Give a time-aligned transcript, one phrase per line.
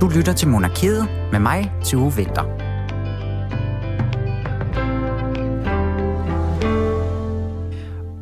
[0.00, 2.70] Du lytter til Monarkiet med mig, Tue Vinter.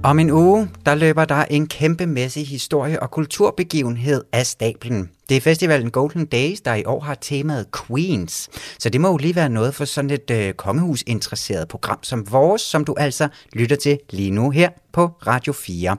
[0.04, 5.10] Om en uge, der løber der en kæmpemæssig historie- og kulturbegivenhed af stablen.
[5.28, 8.48] Det er festivalen Golden Days, der i år har temaet Queens.
[8.78, 12.62] Så det må jo lige være noget for sådan et øh, kongehusinteresseret program som vores,
[12.62, 15.96] som du altså lytter til lige nu her på Radio 4.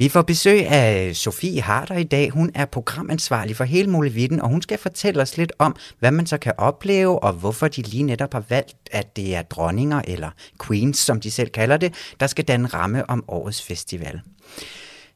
[0.00, 2.30] Vi får besøg af Sofie Harder i dag.
[2.30, 6.26] Hun er programansvarlig for hele Molevitten, og hun skal fortælle os lidt om, hvad man
[6.26, 10.30] så kan opleve, og hvorfor de lige netop har valgt, at det er dronninger, eller
[10.66, 14.20] queens, som de selv kalder det, der skal danne ramme om årets festival.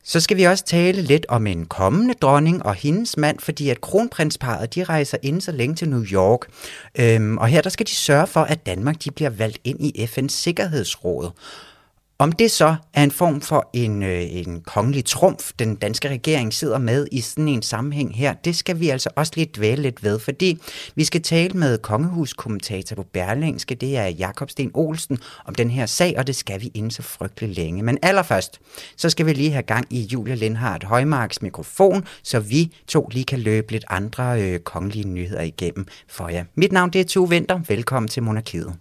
[0.05, 3.81] Så skal vi også tale lidt om en kommende dronning og hendes mand, fordi at
[3.81, 6.41] kronprinsparet de rejser ind så længe til New York.
[6.99, 10.05] Øhm, og her der skal de sørge for, at Danmark de bliver valgt ind i
[10.05, 11.31] FN's Sikkerhedsråd.
[12.23, 16.55] Om det så er en form for en, øh, en kongelig trumf, den danske regering
[16.55, 20.05] sidder med i sådan en sammenhæng her, det skal vi altså også lidt dvæle lidt
[20.05, 20.59] ved, fordi
[20.95, 25.87] vi skal tale med kongehuskommentator på Berlingske, det er Jakob Sten Olsen, om den her
[25.87, 27.83] sag, og det skal vi inden så frygtelig længe.
[27.83, 28.61] Men allerførst,
[28.97, 33.25] så skal vi lige have gang i Julia Lindhardt Højmarks mikrofon, så vi to lige
[33.25, 36.45] kan løbe lidt andre øh, kongelige nyheder igennem for jer.
[36.55, 37.61] Mit navn det er Tue Vinter.
[37.69, 38.77] Velkommen til Monarkiet.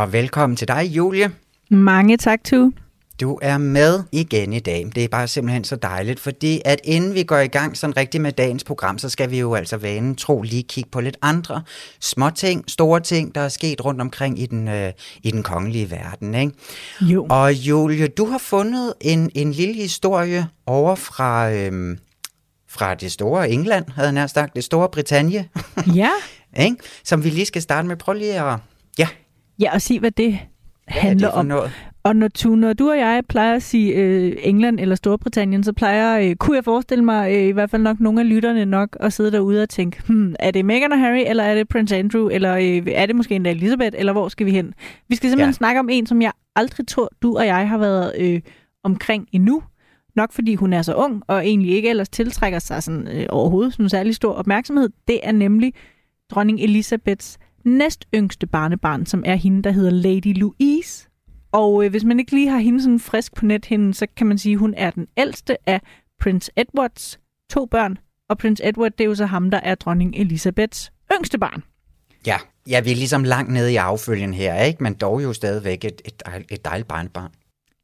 [0.00, 1.30] Og velkommen til dig, Julie.
[1.70, 2.72] Mange tak, Tu.
[3.20, 4.90] Du er med igen i dag.
[4.94, 8.22] Det er bare simpelthen så dejligt, fordi at inden vi går i gang sådan rigtigt
[8.22, 11.62] med dagens program, så skal vi jo altså vanen tro lige kigge på lidt andre
[12.00, 15.90] små ting, store ting, der er sket rundt omkring i den, øh, i den kongelige
[15.90, 16.34] verden.
[16.34, 16.52] Ikke?
[17.00, 17.26] Jo.
[17.30, 21.96] Og Julie, du har fundet en, en lille historie over fra, øh,
[22.68, 25.44] fra det store England, havde jeg nær sagt, det store Britannia,
[25.94, 26.10] Ja,
[26.64, 26.76] ikke?
[27.04, 27.96] som vi lige skal starte med.
[27.96, 28.58] Prøv lige at...
[29.60, 30.40] Ja, og sig, hvad det hvad
[30.96, 31.46] er handler det om.
[31.46, 31.72] noget?
[32.02, 35.72] Og når, tu, når du og jeg plejer at sige øh, England eller Storbritannien, så
[35.72, 38.96] plejer, øh, kunne jeg forestille mig, øh, i hvert fald nok nogle af lytterne nok,
[39.00, 41.96] at sidde derude og tænke, hmm, er det Meghan og Harry, eller er det Prince
[41.96, 44.74] Andrew, eller øh, er det måske endda Elizabeth, eller hvor skal vi hen?
[45.08, 45.46] Vi skal simpelthen Ja.
[45.46, 45.52] ja.
[45.52, 48.40] snakke om en, som jeg aldrig tror, du og jeg har været øh,
[48.84, 49.62] omkring endnu.
[50.16, 53.72] Nok fordi hun er så ung, og egentlig ikke ellers tiltrækker sig sådan, øh, overhovedet
[53.72, 54.88] sådan særlig stor opmærksomhed.
[55.08, 55.72] Det er nemlig
[56.30, 61.08] dronning Elisabeths næst yngste barnebarn, som er hende, der hedder Lady Louise.
[61.52, 64.38] Og øh, hvis man ikke lige har hende sådan frisk på nethinden, så kan man
[64.38, 65.80] sige, at hun er den ældste af
[66.20, 67.98] Prince Edwards to børn.
[68.28, 71.62] Og Prince Edward, det er jo så ham, der er dronning Elisabeths yngste barn.
[72.26, 72.36] Ja,
[72.68, 74.82] ja, vi er ligesom langt nede i affølgen her, ikke?
[74.82, 77.30] men dog jo stadigvæk et, et, et dejligt barnbarn.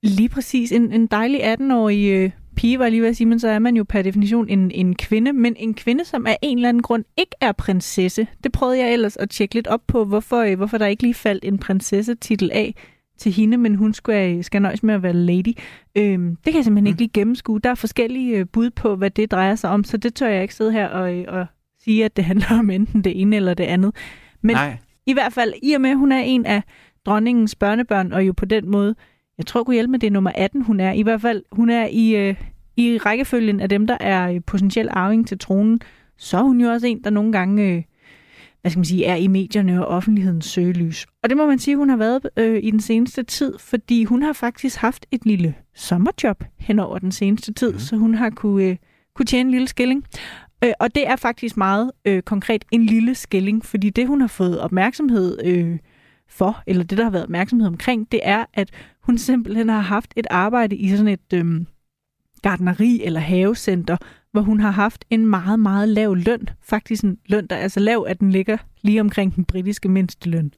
[0.03, 0.72] Lige præcis.
[0.72, 3.59] En, en dejlig 18-årig øh, pige, var jeg lige ved at sige, men så er
[3.59, 5.33] man jo per definition en, en kvinde.
[5.33, 8.27] Men en kvinde, som af en eller anden grund ikke er prinsesse.
[8.44, 11.15] Det prøvede jeg ellers at tjekke lidt op på, hvorfor, øh, hvorfor der ikke lige
[11.15, 12.75] faldt en prinsessetitel af
[13.19, 15.55] til hende, men hun skal, skal nøjes med at være lady.
[15.99, 16.87] Øhm, det kan jeg simpelthen Mm.
[16.87, 17.61] ikke lige gennemskue.
[17.61, 20.43] Der er forskellige øh, bud på, hvad det drejer sig om, så det tør jeg
[20.43, 21.47] ikke sidde her og, øh, og
[21.84, 23.94] sige, at det handler om enten det ene eller det andet.
[24.43, 26.62] Men Nej, i hvert fald, i og med, at hun er en af
[27.06, 28.94] dronningens børnebørn, og jo på den måde,
[29.39, 30.93] jeg tror, kunne hjælpe med, det er nummer 18, hun er.
[30.93, 32.35] I hvert fald, hun er i, øh,
[32.77, 35.81] i rækkefølgen af dem, der er potentiel arving til tronen.
[36.17, 37.83] Så er hun jo også en, der nogle gange, øh,
[38.61, 41.07] hvad skal man sige, er i medierne og offentlighedens søgelys.
[41.23, 44.23] Og det må man sige, hun har været øh, i den seneste tid, fordi hun
[44.23, 47.79] har faktisk haft et lille sommerjob hen over den seneste tid, mm.
[47.79, 48.77] så hun har kunne, øh,
[49.15, 50.05] kunne tjene en lille skilling.
[50.65, 54.29] Øh, og det er faktisk meget øh, konkret en lille skilling, fordi det, hun har
[54.29, 55.79] fået opmærksomhed øh,
[56.29, 58.71] for, eller det, der har været opmærksomhed omkring, det er, at
[59.06, 61.67] hun simpelthen har haft et arbejde i sådan et øh,
[62.43, 63.97] gardneri eller havecenter,
[64.33, 66.49] hvor hun har haft en meget, meget lav løn.
[66.62, 70.53] Faktisk en løn, der er så lav, at den ligger lige omkring den britiske mindsteløn.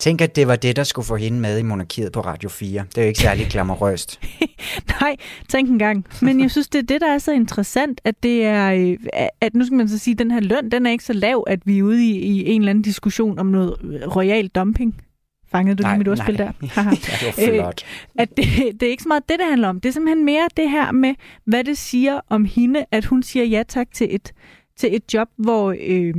[0.00, 2.84] tænk at det var det, der skulle få hende med i monarkiet på Radio 4.
[2.88, 4.20] Det er jo ikke særlig glamourøst.
[5.00, 5.16] Nej,
[5.48, 6.06] tænk en gang.
[6.22, 8.96] Men jeg synes, det er det, der er så interessant, at det er, øh,
[9.40, 11.44] at nu skal man så sige, at den her løn, den er ikke så lav,
[11.46, 13.76] at vi er ude i, i en eller anden diskussion om noget
[14.16, 14.96] royal dumping.
[15.54, 16.52] Fangede du lige mit ordspil der?
[16.74, 16.90] Haha.
[16.90, 17.84] ja, det var Øh, flot.
[18.18, 18.44] at det,
[18.80, 19.80] det er ikke så meget det, det handler om.
[19.80, 21.14] Det er simpelthen mere det her med,
[21.44, 24.32] hvad det siger om hende, at hun siger ja tak til et,
[24.76, 26.14] til et job, hvor, øh,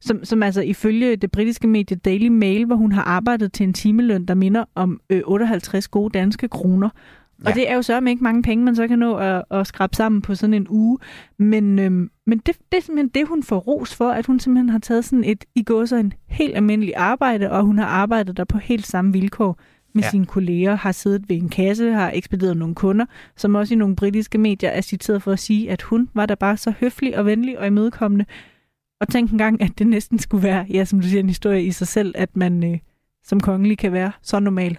[0.00, 3.72] som, som altså ifølge det britiske medie Daily Mail, hvor hun har arbejdet til en
[3.72, 6.88] timeløn, der minder om øh, 58 gode danske kroner.
[7.44, 7.54] Og Ja.
[7.54, 10.22] det er jo så ikke mange penge, man så kan nå at, at skrabe sammen
[10.22, 10.98] på sådan en uge.
[11.38, 14.68] Men, øhm, men det, det er simpelthen det, hun får ros for, at hun simpelthen
[14.68, 18.36] har taget sådan et, i går så en helt almindelig arbejde, og hun har arbejdet
[18.36, 19.60] der på helt samme vilkår
[19.94, 20.10] med ja.
[20.10, 23.06] sine kolleger, har siddet ved en kasse, har ekspederet nogle kunder,
[23.36, 26.34] som også i nogle britiske medier er citeret for at sige, at hun var der
[26.34, 28.24] bare så høflig og venlig og imødekommende.
[29.00, 31.70] Og tænk engang, at det næsten skulle være, ja, som du siger, en historie i
[31.70, 32.78] sig selv, at man øh,
[33.24, 34.78] som kongelig kan være så normal.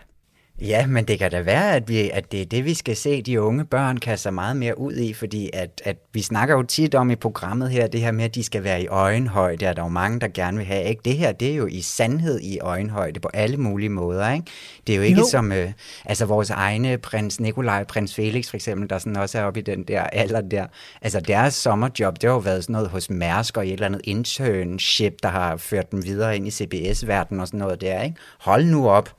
[0.62, 3.22] Ja, men det kan da være, at, vi, at det er det, vi skal se
[3.22, 6.96] de unge børn kaste meget mere ud i, fordi at, at vi snakker jo tit
[6.96, 9.84] om i programmet her, det her med, at de skal være i øjenhøjde, og der
[9.84, 10.84] er jo mange, der gerne vil have.
[10.84, 11.02] Ikke?
[11.06, 14.32] Det her, det er jo i sandhed i øjenhøjde på alle mulige måder.
[14.32, 14.46] Ikke?
[14.88, 15.28] Det er jo ikke jo.
[15.32, 15.72] som øh,
[16.06, 19.64] altså vores egne prins Nikolaj, prins Felix for eksempel, der sådan også er oppe i
[19.64, 20.66] den der alder der.
[21.02, 24.02] Altså deres sommerjob, det har jo været sådan noget hos Mærsk og et eller andet
[24.04, 28.02] internship, der har ført dem videre ind i CBS-verdenen og sådan noget der.
[28.04, 28.16] Ikke?
[28.40, 29.16] Hold nu op.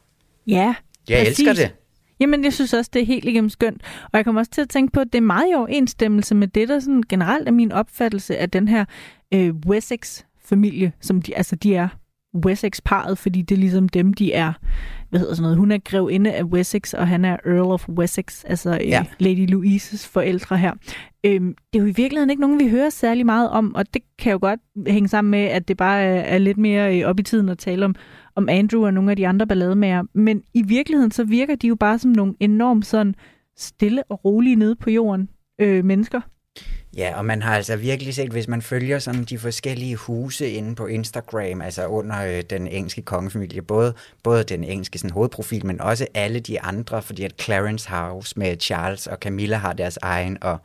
[0.47, 0.75] Ja,
[1.11, 1.49] jeg Præcis.
[1.49, 1.75] elsker det.
[2.21, 3.83] Jamen, jeg synes også, det er helt igennem skønt.
[4.05, 6.49] Og jeg kommer også til at tænke på, at det er meget i overensstemmelse med
[6.49, 8.85] det, der sådan generelt er min opfattelse af den her
[9.35, 11.89] øh, Wessex-familie, som de, altså de er
[12.47, 14.53] Wessex-paret, fordi det er ligesom dem, de er,
[15.11, 18.45] hvad hedder sådan noget, hun er grevinde af Wessex, og han er Earl of Wessex,
[18.45, 19.05] altså øh, ja.
[19.19, 20.73] Lady Louises forældre her.
[21.25, 24.03] Øhm, det er jo i virkeligheden ikke nogen, vi hører særlig meget om, og det
[24.19, 27.21] kan jo godt hænge sammen med, at det bare er, er lidt mere øh, op
[27.21, 27.95] i tiden at tale om,
[28.35, 30.03] om Andrew og nogle af de andre ballademager.
[30.15, 33.15] Men i virkeligheden, så virker de jo bare som nogle enormt sådan
[33.57, 35.29] stille og rolige nede på jorden
[35.61, 36.21] øh, mennesker.
[36.97, 40.75] Ja, og man har altså virkelig set, hvis man følger sådan de forskellige huse inde
[40.75, 45.81] på Instagram, altså under øh, den engelske kongefamilie, både, både den engelske sådan, hovedprofil, men
[45.81, 50.39] også alle de andre, fordi at Clarence House med Charles og Camilla har deres egen,
[50.41, 50.59] og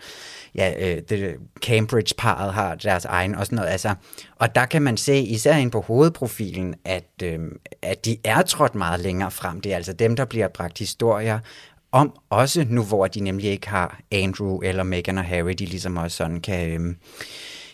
[0.55, 1.35] ja, øh, det,
[1.65, 3.69] Cambridge-paret har deres egen og sådan noget.
[3.69, 3.95] Altså,
[4.35, 7.39] og der kan man se, især ind på hovedprofilen, at, øh,
[7.81, 9.61] at de er trådt meget længere frem.
[9.61, 11.39] Det er altså dem, der bliver bragt historier
[11.95, 15.97] om, også nu hvor de nemlig ikke har Andrew eller Meghan og Harry, de ligesom
[15.97, 16.95] også sådan kan, øhm,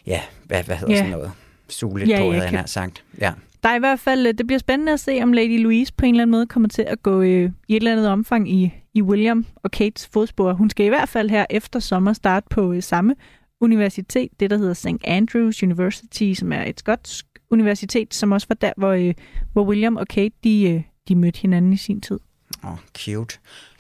[0.07, 1.06] ja, hvad, hvad hedder yeah.
[1.06, 1.31] sådan noget,
[1.69, 2.68] suge lidt yeah, på, havde jeg kan...
[2.68, 3.03] sagt.
[3.21, 3.33] Ja.
[3.63, 6.06] Der er i hvert fald, øh, det bliver spændende at se, om Lady Louise på
[6.06, 8.73] en eller anden måde kommer til at gå øh, i et eller andet omfang i,
[8.94, 10.53] i William og Kates fodspor.
[10.53, 13.15] Hun skal i hvert fald her efter sommer starte på øh, samme
[13.62, 14.88] universitet, det der hedder St.
[15.03, 19.13] Andrews University, som er et skotsk universitet, som også var der, hvor, øh,
[19.53, 22.19] hvor William og Kate de, øh, de mødte hinanden i sin tid.
[22.63, 23.37] Åh, oh, cute.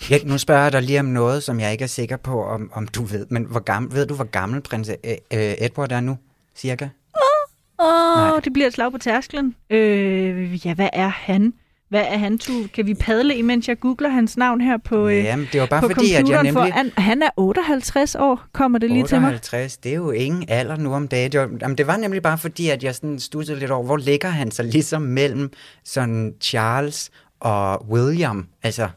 [0.09, 2.71] Ja, nu spørger jeg dig lige om noget, som jeg ikke er sikker på, om,
[2.73, 3.25] om du ved.
[3.29, 6.17] Men hvor gammel, ved du, hvor gammel prins øh, Edward er nu,
[6.55, 6.89] cirka?
[7.79, 9.55] Åh, oh, det bliver et slag på tærsklen.
[9.69, 11.53] Øh, ja, hvad er han?
[11.89, 12.53] Hvad er han, tu?
[12.73, 15.81] Kan vi padle, imens jeg googler hans navn her på øh, Jamen, det var bare
[15.81, 16.53] fordi, at jeg nemlig...
[16.53, 19.27] For han, han er 58 år, kommer det lige 58, til mig.
[19.27, 21.31] 58, det er jo ingen alder nu om dagen.
[21.31, 23.97] Det var, jamen, det var nemlig bare fordi, at jeg sådan stussede lidt over, hvor
[23.97, 25.51] ligger han så ligesom mellem
[25.83, 27.11] sådan Charles
[27.41, 28.89] og William, altså...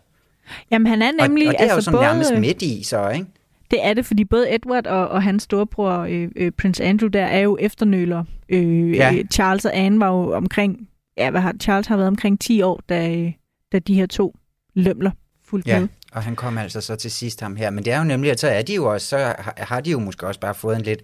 [0.71, 1.49] Jamen, han er nemlig...
[1.49, 3.27] Og, og det er altså, jo sådan både, nærmest midt i, så, ikke?
[3.71, 7.25] Det er det, fordi både Edward og, og hans storebror, øh, øh, Prince Andrew, der
[7.25, 8.25] er jo efternøler.
[8.49, 9.15] Øh, ja.
[9.15, 10.89] Øh, Charles og Anne var jo omkring...
[11.17, 13.33] Ja, hvad har, Charles har været omkring 10 år, da,
[13.73, 14.35] da de her to
[14.75, 15.11] lømler
[15.45, 15.81] fuldt ja.
[15.81, 15.89] med.
[16.13, 17.71] og han kom altså så til sidst ham her.
[17.71, 19.91] Men det er jo nemlig, at så er de jo også, så har, har de
[19.91, 21.03] jo måske også bare fået en lidt,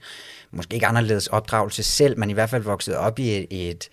[0.53, 3.89] måske ikke anderledes opdragelse selv, men i hvert fald vokset op i et, et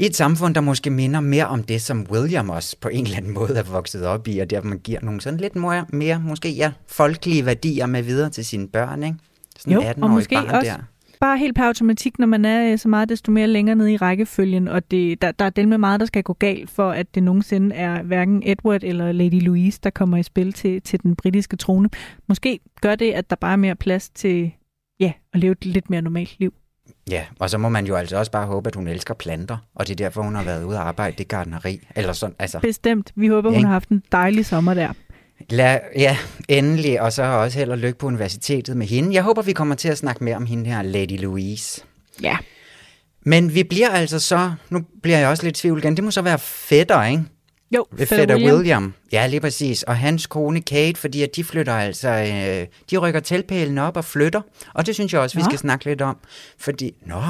[0.00, 3.16] i et samfund, der måske minder mere om det, som William også på en eller
[3.16, 6.20] anden måde er vokset op i, og der man giver nogle sådan lidt mere, mere
[6.20, 9.16] måske ja, folkelige værdier med videre til sine børn, ikke?
[9.58, 10.76] Sådan jo, og måske barn også der.
[11.20, 13.96] bare helt per automatik, når man er øh, så meget desto mere længere nede i
[13.96, 17.14] rækkefølgen, og det, der, der er del med meget, der skal gå galt, for at
[17.14, 21.16] det nogensinde er hverken Edward eller Lady Louise, der kommer i spil til, til den
[21.16, 21.90] britiske trone.
[22.28, 24.52] Måske gør det, at der bare er mere plads til
[25.00, 26.54] ja, at leve et lidt mere normalt liv.
[27.10, 29.86] Ja, og så må man jo altså også bare håbe, at hun elsker planter, og
[29.86, 31.80] det er derfor, hun har været ude og arbejde det gardneri.
[31.96, 32.58] Eller sådan, altså.
[32.58, 33.12] Bestemt.
[33.16, 33.66] Vi håber, hun ja.
[33.66, 34.92] har haft en dejlig sommer der.
[35.50, 36.16] La, ja,
[36.48, 39.14] endelig, og så også held og lykke på universitetet med hende.
[39.14, 41.82] Jeg håber, vi kommer til at snakke mere om hende her, Lady Louise.
[42.22, 42.36] Ja.
[43.26, 46.22] Men vi bliver altså så, nu bliver jeg også lidt tvivl igen, det må så
[46.22, 47.22] være fætter, ikke?
[47.74, 48.56] Jo, fætter William.
[48.56, 48.94] William.
[49.12, 49.82] Ja, lige præcis.
[49.82, 54.04] Og hans kone Kate, fordi at de flytter altså, øh, de rykker teltpælen op og
[54.04, 54.40] flytter.
[54.74, 55.40] Og det synes jeg også, nå.
[55.40, 56.16] vi skal snakke lidt om.
[56.58, 57.14] Fordi, nå.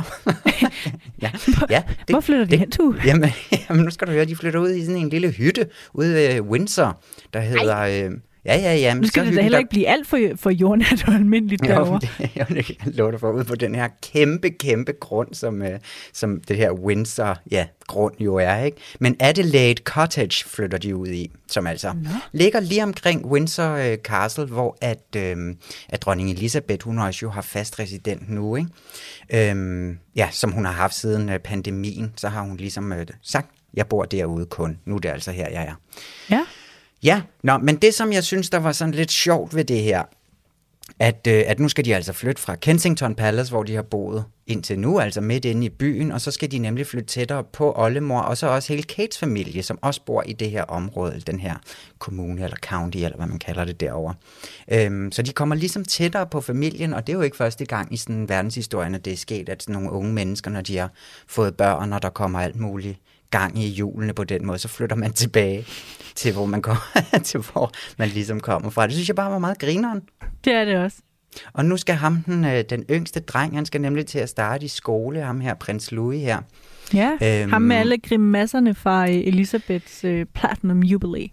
[1.23, 1.31] ja,
[1.71, 2.95] ja, det, Hvor flytter de det, hen, du?
[3.07, 3.31] Jamen,
[3.69, 6.41] jamen, nu skal du høre, de flytter ud i sådan en lille hytte ude ved
[6.41, 7.01] Windsor,
[7.33, 7.79] der hedder...
[7.79, 8.11] Øh,
[8.51, 8.95] Ja, ja, ja.
[8.95, 11.93] Nu skal det da heller ikke blive alt for, for jordnært og almindeligt derovre.
[11.93, 15.63] Jo, det, jeg kan love dig for ud på den her kæmpe, kæmpe grund, som,
[15.63, 15.69] uh,
[16.13, 18.77] som det her Windsor, ja, grund jo er, ikke?
[19.01, 22.11] Men Adelaide Cottage flytter de ud i, som altså Nå.
[22.33, 25.55] ligger lige omkring Windsor uh, Castle, hvor at, uh,
[25.89, 29.53] at dronning Elisabeth, hun også jo har fast resident nu, ikke?
[29.53, 33.51] Um, ja, som hun har haft siden uh, pandemien, så har hun ligesom uh, sagt,
[33.75, 34.79] jeg bor derude kun.
[34.85, 35.75] Nu er det altså her, jeg er.
[36.31, 36.41] Ja.
[37.03, 40.03] Ja, nå, men det som jeg synes, der var sådan lidt sjovt ved det her,
[40.99, 44.25] at, øh, at nu skal de altså flytte fra Kensington Palace, hvor de har boet
[44.47, 47.75] indtil nu, altså midt inde i byen, og så skal de nemlig flytte tættere på
[47.77, 51.41] oldemor, og så også hele Kates familie, som også bor i det her område, den
[51.41, 51.55] her
[51.99, 54.15] kommune eller county, eller hvad man kalder det derovre.
[54.73, 57.95] Øhm, så de kommer ligesom tættere på familien, og det er jo ikke første gang
[57.95, 60.91] i sådan verdenshistorien, at det er sket, at sådan nogle unge mennesker, når de har
[61.27, 62.99] fået børn, og der kommer alt muligt
[63.31, 65.67] gang i julene på den måde, så flytter man tilbage
[66.15, 66.83] til, hvor man, kommer,
[67.25, 68.87] til hvor man ligesom kommer fra.
[68.87, 70.03] Det synes jeg bare var meget grineren.
[70.45, 70.97] Det er det også.
[71.53, 74.65] Og nu skal ham, den, øh, den yngste dreng, han skal nemlig til at starte
[74.65, 76.41] i skole, ham her, prins Louis her.
[76.95, 81.29] Ja, øhm, ham med alle grimasserne fra øh, Elisabeths uh, Platinum Jubilee.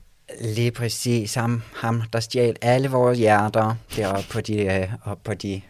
[0.56, 1.34] Lige præcis.
[1.34, 5.62] Ham, ham der stjal alle vores hjerter deroppe på de, øh, op på de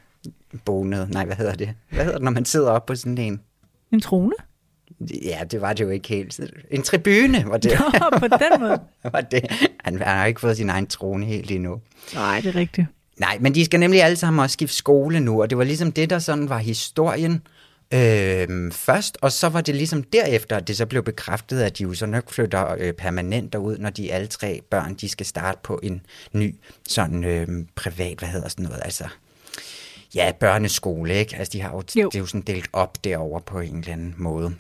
[0.66, 1.08] bonede.
[1.12, 1.74] Nej, hvad hedder det?
[1.90, 3.42] Hvad hedder det, når man sidder op på sådan en?
[3.92, 4.34] En trone?
[5.24, 6.40] Ja, det var det jo ikke helt.
[6.72, 7.72] En tribune var det.
[7.94, 8.80] Nå, på den måde.
[9.14, 9.52] var det.
[9.80, 11.82] Han, han har ikke fået sin egen trone helt endnu.
[12.14, 12.88] Nej, det er rigtigt.
[13.18, 15.92] Nej, men de skal nemlig alle sammen også skifte skole nu, og det var ligesom
[15.92, 17.42] det, der sådan var historien
[17.94, 21.84] øh, først, og så var det ligesom derefter, at det så blev bekræftet, at de
[21.84, 25.60] jo så nok flytter øh, permanent derud, når de alle tre børn, de skal starte
[25.64, 26.02] på en
[26.34, 26.56] ny
[26.88, 29.08] sådan øh, privat, hvad hedder sådan noget, altså
[30.16, 31.36] ja, børneskole, ikke?
[31.36, 32.10] Altså de har jo, jo.
[32.10, 34.56] det er jo sådan delt op derover på en eller anden måde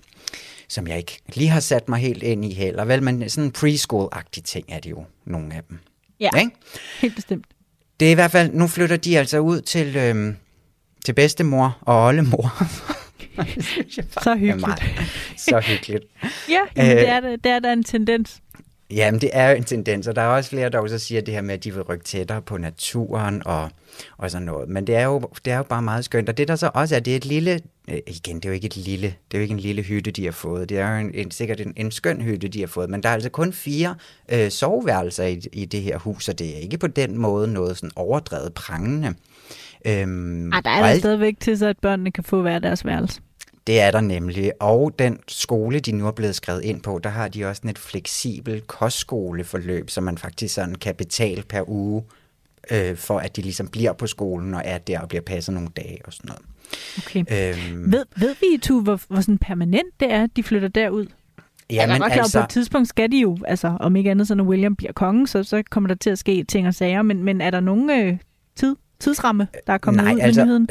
[0.70, 2.86] som jeg ikke lige har sat mig helt ind i heller.
[2.86, 5.80] Vel, men sådan en preschool-agtig ting er det jo, nogle af dem.
[6.20, 6.52] Ja, ikke?
[7.02, 7.46] helt bestemt.
[8.00, 10.36] Det er i hvert fald, nu flytter de altså ud til, øhm,
[11.06, 12.64] til bedstemor og oldemor.
[14.24, 14.82] så hyggeligt.
[15.38, 16.04] så hyggeligt.
[16.50, 18.42] ja, men det, er, det er der en tendens.
[18.91, 21.34] Jamen, det er jo en tendens, og der er også flere, der også siger det
[21.34, 23.70] her med, at de vil rykke tættere på naturen og,
[24.17, 24.70] og sådan noget.
[24.70, 26.29] Men det er, jo, det er jo bare meget skønt.
[26.29, 28.53] Og det der så også er, det er et lille, øh, igen, det er jo
[28.53, 30.70] ikke et lille, det er jo ikke en lille hytte, de har fået.
[30.70, 32.89] Det er jo en, en, sikkert en, en skøn hytte, de har fået.
[32.89, 33.96] Men der er altså kun fire
[34.32, 37.77] øh, soveværelser i, i det her hus, og det er ikke på den måde noget
[37.77, 39.13] sådan overdrevet prangende.
[39.86, 41.00] Øhm, Ej, der er alt...
[41.00, 43.22] stadigvæk til, så at børnene kan få hver deres værelse.
[43.68, 44.52] Det er der nemlig.
[44.60, 47.78] Og den skole, de nu er blevet skrevet ind på, der har de også et
[47.78, 52.04] fleksibelt kostskoleforløb, som man faktisk sådan kan betale per uge,
[52.72, 55.70] øh, for at de ligesom bliver på skolen og er der og bliver passet nogle
[55.76, 56.42] dage og sådan noget.
[56.98, 57.20] Okay.
[57.20, 61.06] Øhm, ved, ved vi, Tu, hvor, hvor sådan permanent det er, at de flytter derud?
[61.70, 64.36] Ja, men godt altså, på et tidspunkt skal de jo, altså om ikke andet, så
[64.36, 67.24] når William bliver konge, så, så kommer der til at ske ting og sager, men,
[67.24, 68.18] men er der nogen øh,
[68.56, 70.68] tid, tidsramme, der er kommet nej, ud altså, nyheden?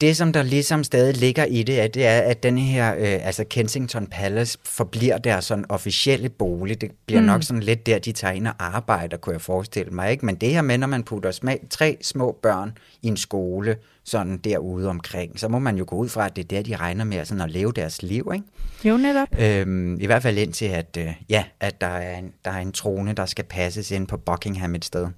[0.00, 3.26] Det, som der ligesom stadig ligger i det, er, det er, at den her, øh,
[3.26, 6.80] altså Kensington Palace forbliver der sådan officielle bolig.
[6.80, 7.26] Det bliver mm.
[7.26, 10.10] nok sådan lidt der, de tager ind og arbejder, kunne jeg forestille mig.
[10.10, 10.26] Ikke?
[10.26, 14.36] Men det her med, når man putter smag, tre små børn i en skole, sådan
[14.36, 17.04] derude omkring, så må man jo gå ud fra, at det er der, de regner
[17.04, 18.30] med sådan at leve deres liv.
[18.34, 18.46] Ikke?
[18.84, 19.28] Jo, netop.
[19.38, 22.72] Øhm, I hvert fald indtil, at, øh, ja, at der, er en, der er en
[22.72, 25.08] trone, der skal passes ind på Buckingham et sted.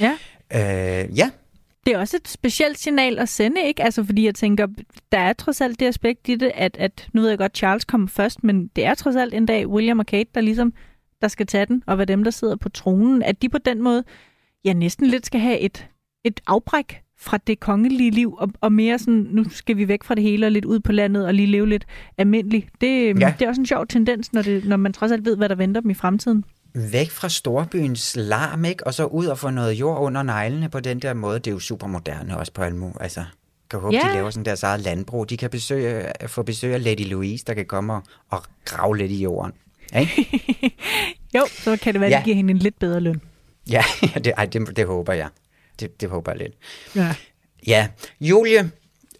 [0.00, 0.12] Ja.
[0.54, 1.30] Øh, ja,
[1.86, 3.82] det er også et specielt signal at sende, ikke?
[3.82, 4.66] Altså, fordi jeg tænker,
[5.12, 7.84] der er trods alt det aspekt i det, at, at nu ved jeg godt, Charles
[7.84, 10.72] kommer først, men det er trods alt en dag William og Kate, der ligesom
[11.22, 13.82] der skal tage den, og være dem, der sidder på tronen, at de på den
[13.82, 14.04] måde,
[14.64, 15.88] ja, næsten lidt skal have et,
[16.24, 20.14] et afbræk fra det kongelige liv, og, og mere sådan, nu skal vi væk fra
[20.14, 21.86] det hele og lidt ud på landet og lige leve lidt
[22.18, 22.68] almindeligt.
[22.80, 23.34] Det, ja.
[23.38, 25.54] det er også en sjov tendens, når, det, når man trods alt ved, hvad der
[25.54, 26.44] venter dem i fremtiden
[26.74, 28.86] væk fra storbyens larm, ikke?
[28.86, 31.38] og så ud og få noget jord under neglene på den der måde.
[31.38, 32.90] Det er jo super moderne også på Almo.
[33.00, 33.24] Altså,
[33.70, 34.08] kan håbe, yeah.
[34.08, 35.30] de laver sådan deres eget landbrug.
[35.30, 39.12] De kan besøge, få besøg af Lady Louise, der kan komme og, og grave lidt
[39.12, 39.52] i jorden.
[39.98, 40.28] Ikke?
[41.36, 42.18] jo, så kan det være, at ja.
[42.18, 43.20] de giver hende en lidt bedre løn.
[43.70, 45.28] Ja, det, ej, det, det håber jeg.
[45.80, 46.52] Det, det håber jeg lidt.
[46.96, 47.14] Ja.
[47.66, 47.88] Ja,
[48.20, 48.70] Julie,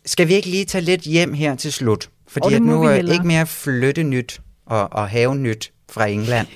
[0.06, 2.10] skal vi ikke lige tage lidt hjem her til slut?
[2.26, 6.46] Fordi at nu er ikke mere flytte nyt og, og have nyt fra England.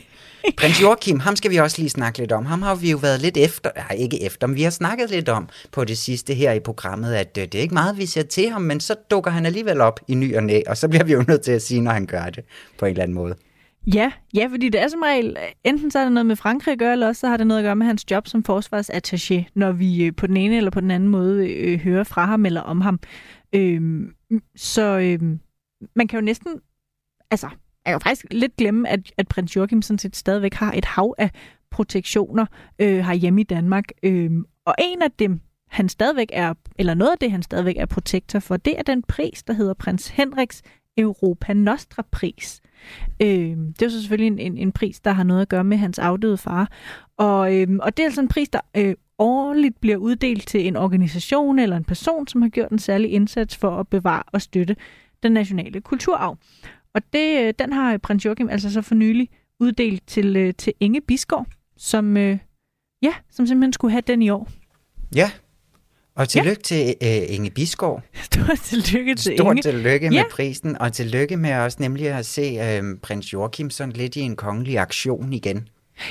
[0.56, 2.46] Prins Joachim, ham skal vi også lige snakke lidt om.
[2.46, 5.28] Ham har vi jo været lidt efter, nej ikke efter, men vi har snakket lidt
[5.28, 8.22] om på det sidste her i programmet, at øh, det er ikke meget, vi ser
[8.22, 11.04] til ham, men så dukker han alligevel op i ny og næ, og så bliver
[11.04, 12.44] vi jo nødt til at sige, når han gør det
[12.78, 13.34] på en eller anden måde.
[13.94, 16.78] Ja, ja, fordi det er som regel, enten så er det noget med Frankrig at
[16.78, 19.72] gøre, eller også så har det noget at gøre med hans job som forsvarsattaché, når
[19.72, 22.60] vi øh, på den ene eller på den anden måde øh, hører fra ham eller
[22.60, 23.00] om ham.
[23.52, 23.80] Øh,
[24.56, 25.20] så øh,
[25.96, 26.60] man kan jo næsten,
[27.30, 27.48] altså
[27.86, 31.14] jeg kan faktisk lidt glemme, at, at prins Joachim sådan set stadigvæk har et hav
[31.18, 31.30] af
[31.70, 32.46] protektioner
[32.78, 33.84] øh, herhjemme i Danmark.
[34.02, 34.30] Øh,
[34.64, 38.38] og en af dem, han stadigvæk er, eller noget af det, han stadigvæk er protektor
[38.38, 40.62] for, det er den pris, der hedder prins Henriks
[40.98, 42.60] Europa Nostra pris.
[43.22, 45.76] Øh, det er så selvfølgelig en, en, en pris, der har noget at gøre med
[45.76, 46.72] hans afdøde far.
[47.16, 50.76] Og, øh, og det er altså en pris, der øh, årligt bliver uddelt til en
[50.76, 54.76] organisation eller en person, som har gjort en særlig indsats for at bevare og støtte
[55.22, 56.38] den nationale kulturarv.
[56.94, 59.28] Og det, øh, den har prins Joachim altså så for nylig
[59.60, 62.38] uddelt til, øh, til Inge Bisgaard, som, øh,
[63.02, 64.48] ja, som simpelthen skulle have den i år.
[65.14, 65.30] Ja,
[66.14, 66.94] Og tillykke ja.
[66.94, 68.02] til uh, Inge Biskov.
[68.14, 69.62] Stort tillykke til Stort Inge.
[69.62, 74.16] tillykke med prisen, og tillykke med os nemlig at se uh, prins Joachim sådan lidt
[74.16, 75.68] i en kongelig aktion igen.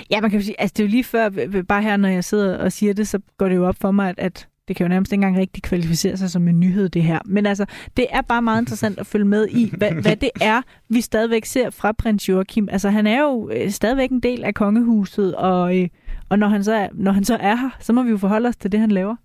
[0.09, 1.29] Ja, man kan sige, altså det er jo lige før,
[1.67, 4.09] bare her, når jeg sidder og siger det, så går det jo op for mig,
[4.09, 7.03] at, at det kan jo nærmest ikke engang rigtig kvalificere sig som en nyhed, det
[7.03, 7.19] her.
[7.25, 7.65] Men altså,
[7.97, 11.45] det er bare meget interessant at følge med i, hvad, hvad det er, vi stadigvæk
[11.45, 12.69] ser fra prins Joachim.
[12.71, 15.89] Altså, han er jo øh, stadigvæk en del af kongehuset, og, øh,
[16.29, 18.49] og når, han så er, når han så er her, så må vi jo forholde
[18.49, 19.15] os til det, han laver.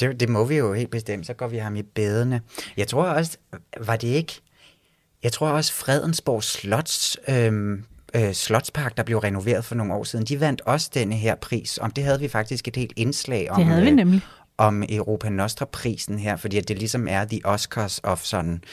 [0.00, 2.40] Det, det må vi jo helt bestemt, så går vi ham i bedene.
[2.76, 3.38] Jeg tror også,
[3.80, 4.40] var det ikke...
[5.22, 10.24] Jeg tror også, Fredensborg Slots, øhm, øh, Slotspark, der blev renoveret for nogle år siden,
[10.24, 11.78] de vandt også denne her pris.
[11.78, 13.56] Om det havde vi faktisk et helt indslag om.
[13.56, 14.16] Det havde vi nemlig.
[14.16, 18.64] Øh, om Europa Nostra-prisen her, fordi at det ligesom er the Oscars of sådan,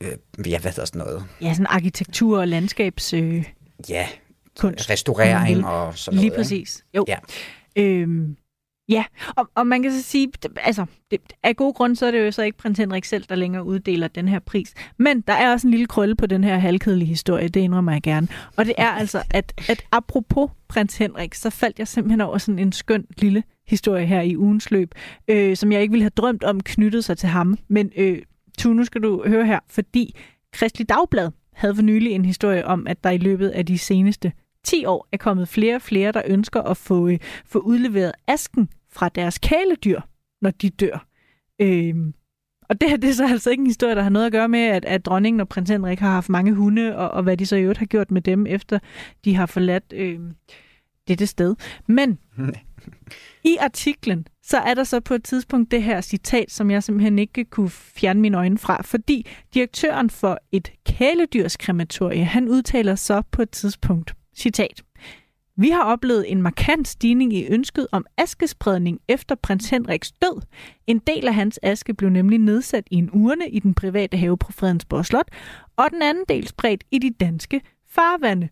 [0.00, 0.12] øh,
[0.46, 1.24] ja, hvad hedder sådan noget?
[1.40, 3.12] Ja, sådan arkitektur og landskabs...
[3.12, 3.44] Øh,
[3.88, 4.06] ja,
[4.58, 4.90] kunst.
[4.90, 6.30] restaurering og sådan noget.
[6.30, 6.84] Lige præcis.
[6.96, 7.04] Jo.
[7.08, 7.16] Ja.
[7.76, 8.36] Øhm,
[8.88, 9.04] Ja,
[9.36, 12.30] og, og man kan så sige, altså, det, af god grund, så er det jo
[12.30, 14.74] så ikke prins Henrik selv, der længere uddeler den her pris.
[14.98, 18.02] Men der er også en lille krølle på den her halvkedelige historie, det indrømmer jeg
[18.02, 18.28] gerne.
[18.56, 22.58] Og det er altså, at, at apropos prins Henrik, så faldt jeg simpelthen over sådan
[22.58, 24.94] en skøn lille historie her i ugens løb,
[25.28, 27.58] øh, som jeg ikke ville have drømt om knyttet sig til ham.
[27.68, 28.22] Men øh,
[28.58, 30.16] tu, nu skal du høre her, fordi
[30.52, 34.32] Kristelig Dagblad havde for nylig en historie om, at der i løbet af de seneste
[34.64, 38.68] 10 år er kommet flere og flere, der ønsker at få, øh, få udleveret asken
[38.92, 40.00] fra deres kæledyr,
[40.42, 41.06] når de dør.
[41.60, 41.94] Øh,
[42.68, 44.48] og det her det er så altså ikke en historie, der har noget at gøre
[44.48, 47.46] med, at, at dronningen og prins Henrik har haft mange hunde, og, og hvad de
[47.46, 48.78] så i øvrigt har gjort med dem, efter
[49.24, 50.20] de har forladt øh,
[51.08, 51.54] dette sted.
[51.86, 52.18] Men
[53.44, 57.18] i artiklen, så er der så på et tidspunkt det her citat, som jeg simpelthen
[57.18, 63.42] ikke kunne fjerne mine øjne fra, fordi direktøren for et kæledyrskrematorie, han udtaler så på
[63.42, 64.82] et tidspunkt, citat,
[65.58, 70.42] vi har oplevet en markant stigning i ønsket om askespredning efter prins Henriks død.
[70.86, 74.38] En del af hans aske blev nemlig nedsat i en urne i den private have
[74.38, 75.28] på Fredensborg Slot,
[75.76, 78.48] og den anden del spredt i de danske farvande.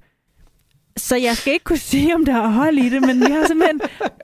[0.96, 3.46] Så jeg skal ikke kunne sige, om der er hold i det, men vi har
[3.46, 3.80] simpelthen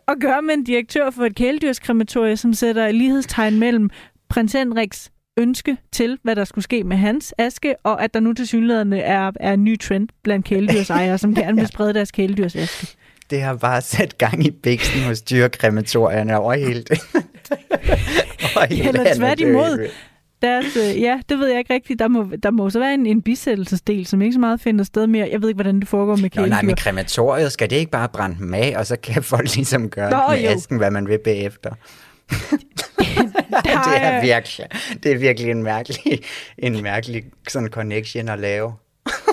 [0.09, 3.91] at gøre med en direktør for et kæledyrskrematorie, som sætter lighedstegn mellem
[4.29, 8.33] prins Henriks ønske til, hvad der skulle ske med hans aske, og at der nu
[8.33, 12.87] til synligheden er, er en ny trend blandt kæledyrsejere, som gerne vil sprede deres kæledyrsaske.
[13.31, 17.01] Det har bare sat gang i bæksten hos dyrekrematorierne over hele det.
[18.43, 19.89] over hele Eller tværtimod.
[20.43, 21.99] Deres, øh, ja, det ved jeg ikke rigtigt.
[21.99, 25.07] Der må, der må så være en, en bisættelsesdel, som ikke så meget finder sted
[25.07, 25.29] mere.
[25.33, 26.51] Jeg ved ikke, hvordan det foregår med kæledyr.
[26.51, 29.55] Nå, nej, men krematoriet, skal det ikke bare brænde dem af, og så kan folk
[29.55, 30.49] ligesom gøre Nå, med jo.
[30.49, 31.71] asken, hvad man vil bagefter?
[33.65, 34.67] det er virkelig,
[35.03, 36.21] det er virkelig en mærkelig,
[36.59, 38.75] en mærkelig sådan connection at lave.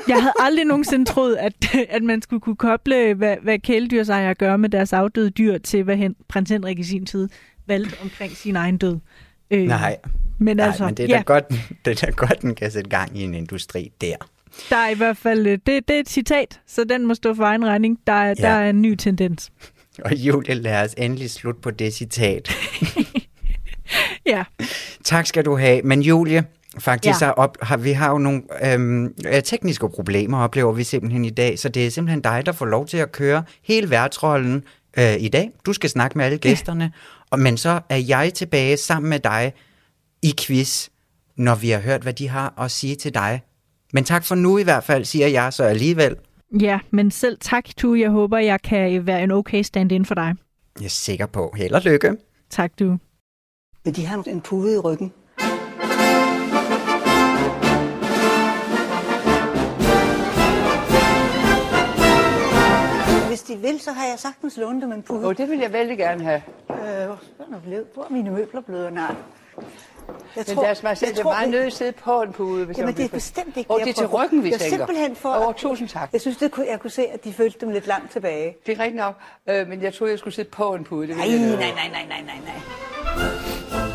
[0.07, 1.53] jeg havde aldrig nogensinde troet, at,
[1.89, 5.97] at man skulle kunne koble, hvad, hvad kæledyrsejere gør med deres afdøde dyr, til hvad
[5.97, 7.29] hen, prins Henrik i sin tid
[7.67, 8.97] valgte omkring sin egen død.
[9.51, 9.97] Øh, Nej,
[10.37, 11.21] men, altså, Nej, men det er, ja.
[11.21, 11.45] godt,
[11.85, 14.15] det er da godt, den kan sætte gang i en industri der.
[14.69, 17.33] Der er i hvert fald, øh, det, det er et citat, så den må stå
[17.33, 17.99] for egen regning.
[18.07, 18.33] Der, ja.
[18.33, 19.51] der er en ny tendens.
[20.05, 22.55] Og Julie, lad os endelig slutte på det citat.
[24.25, 24.43] ja.
[25.03, 25.81] Tak skal du have.
[25.81, 26.43] Men Julie,
[26.79, 27.19] faktisk ja.
[27.19, 31.29] så op, har, vi har jo nogle øhm, øh, tekniske problemer, oplever vi simpelthen i
[31.29, 34.63] dag, så det er simpelthen dig, der får lov til at køre hele værtsrollen
[34.97, 35.51] øh, i dag.
[35.65, 36.91] Du skal snakke med alle gæsterne,
[37.29, 39.53] og, men så er jeg tilbage sammen med dig
[40.21, 40.89] i quiz,
[41.35, 43.41] når vi har hørt, hvad de har at sige til dig.
[43.93, 46.15] Men tak for nu i hvert fald, siger jeg så alligevel.
[46.59, 47.93] Ja, men selv tak, Tu.
[47.95, 50.35] Jeg håber, jeg kan være en okay stand-in for dig.
[50.79, 51.53] Jeg er sikker på.
[51.57, 52.15] Held og lykke.
[52.49, 52.97] Tak, du.
[53.83, 55.13] Vil de have en pude i ryggen?
[63.27, 65.25] Hvis de vil, så har jeg sagtens lånt dem en pude.
[65.25, 66.41] oh, det vil jeg vældig gerne have.
[66.69, 67.07] Øh,
[67.93, 68.93] hvor er mine møbler blevet?
[68.93, 69.15] Nej.
[70.07, 72.65] Jeg men tror, deres majestæt, det er meget nødt til at sidde på en pude.
[72.65, 74.65] Hvis jamen, det er bestemt ikke Og det er til ryggen, vi tænker.
[74.65, 75.33] simpelthen for...
[75.33, 76.09] Over, tusind tak.
[76.13, 78.57] Jeg synes, det kunne, jeg kunne se, at de følte dem lidt langt tilbage.
[78.65, 79.15] Det er rigtigt nok,
[79.49, 81.07] øh, men jeg troede, jeg skulle sidde på en pude.
[81.07, 83.86] Det nej, nej, nej, nej, nej, nej, nej.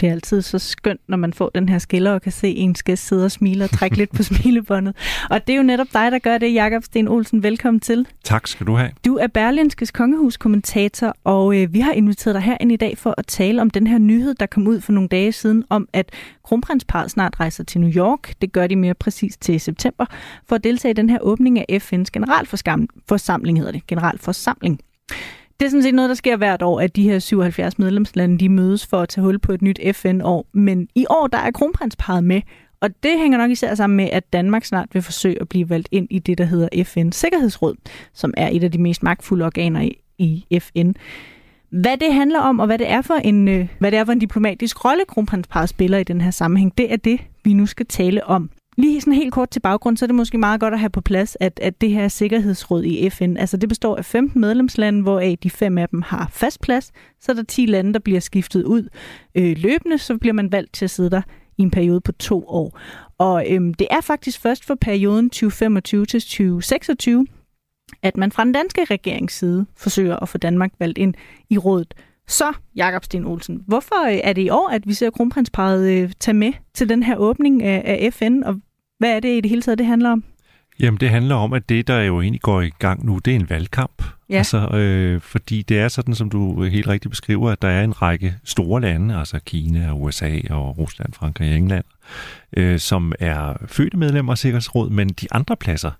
[0.00, 2.82] Det er altid så skønt, når man får den her skiller og kan se ens
[2.82, 4.96] gæst sidde og smile og trække lidt på smilebåndet.
[5.30, 7.42] Og det er jo netop dig, der gør det, Jakob Sten Olsen.
[7.42, 8.06] Velkommen til.
[8.24, 8.90] Tak skal du have.
[9.04, 13.14] Du er Berlinskes kongehuskommentator, og øh, vi har inviteret dig her ind i dag for
[13.18, 16.10] at tale om den her nyhed, der kom ud for nogle dage siden, om at
[16.44, 18.34] kronprinsparet snart rejser til New York.
[18.40, 20.06] Det gør de mere præcis til september,
[20.48, 24.80] for at deltage i den her åbning af FN's generalforsamling, hedder det, generalforsamling.
[25.60, 28.48] Det er sådan set noget, der sker hvert år, at de her 77 medlemslande de
[28.48, 30.46] mødes for at tage hul på et nyt FN-år.
[30.52, 32.40] Men i år der er kronprinsparet med,
[32.80, 35.88] Og det hænger nok især sammen med, at Danmark snart vil forsøge at blive valgt
[35.92, 37.74] ind i det, der hedder FN's Sikkerhedsråd,
[38.12, 39.88] som er et af de mest magtfulde organer
[40.18, 40.92] i, FN.
[41.70, 44.12] Hvad det handler om, og hvad det er for en, øh, hvad det er for
[44.12, 47.86] en diplomatisk rolle, kronprinsparet spiller i den her sammenhæng, det er det, vi nu skal
[47.86, 48.50] tale om.
[48.78, 51.00] Lige sådan helt kort til baggrund, så er det måske meget godt at have på
[51.00, 55.38] plads, at, at det her sikkerhedsråd i FN, altså det består af 15 medlemslande, hvoraf
[55.42, 56.92] de fem af dem har fast plads.
[57.20, 58.88] Så er der 10 lande, der bliver skiftet ud
[59.34, 61.22] øh, løbende, så bliver man valgt til at sidde der
[61.58, 62.78] i en periode på to år.
[63.18, 67.26] Og øhm, det er faktisk først for perioden 2025 til 2026,
[68.02, 71.14] at man fra den danske regerings side forsøger at få Danmark valgt ind
[71.50, 71.94] i rådet.
[72.28, 76.12] Så, Jakob Sten Olsen, hvorfor øh, er det i år, at vi ser kronprinsparet øh,
[76.20, 78.60] tage med til den her åbning af, af FN, og
[78.98, 80.24] hvad er det i det hele taget, det handler om?
[80.80, 83.36] Jamen, det handler om, at det, der jo egentlig går i gang nu, det er
[83.36, 84.02] en valgkamp.
[84.30, 84.36] Ja.
[84.36, 88.02] Altså, øh, fordi det er sådan, som du helt rigtigt beskriver, at der er en
[88.02, 91.84] række store lande, altså Kina, USA og Rusland, Frankrig og England,
[92.56, 95.90] øh, som er fødte medlemmer af Sikkerhedsrådet, men de andre pladser,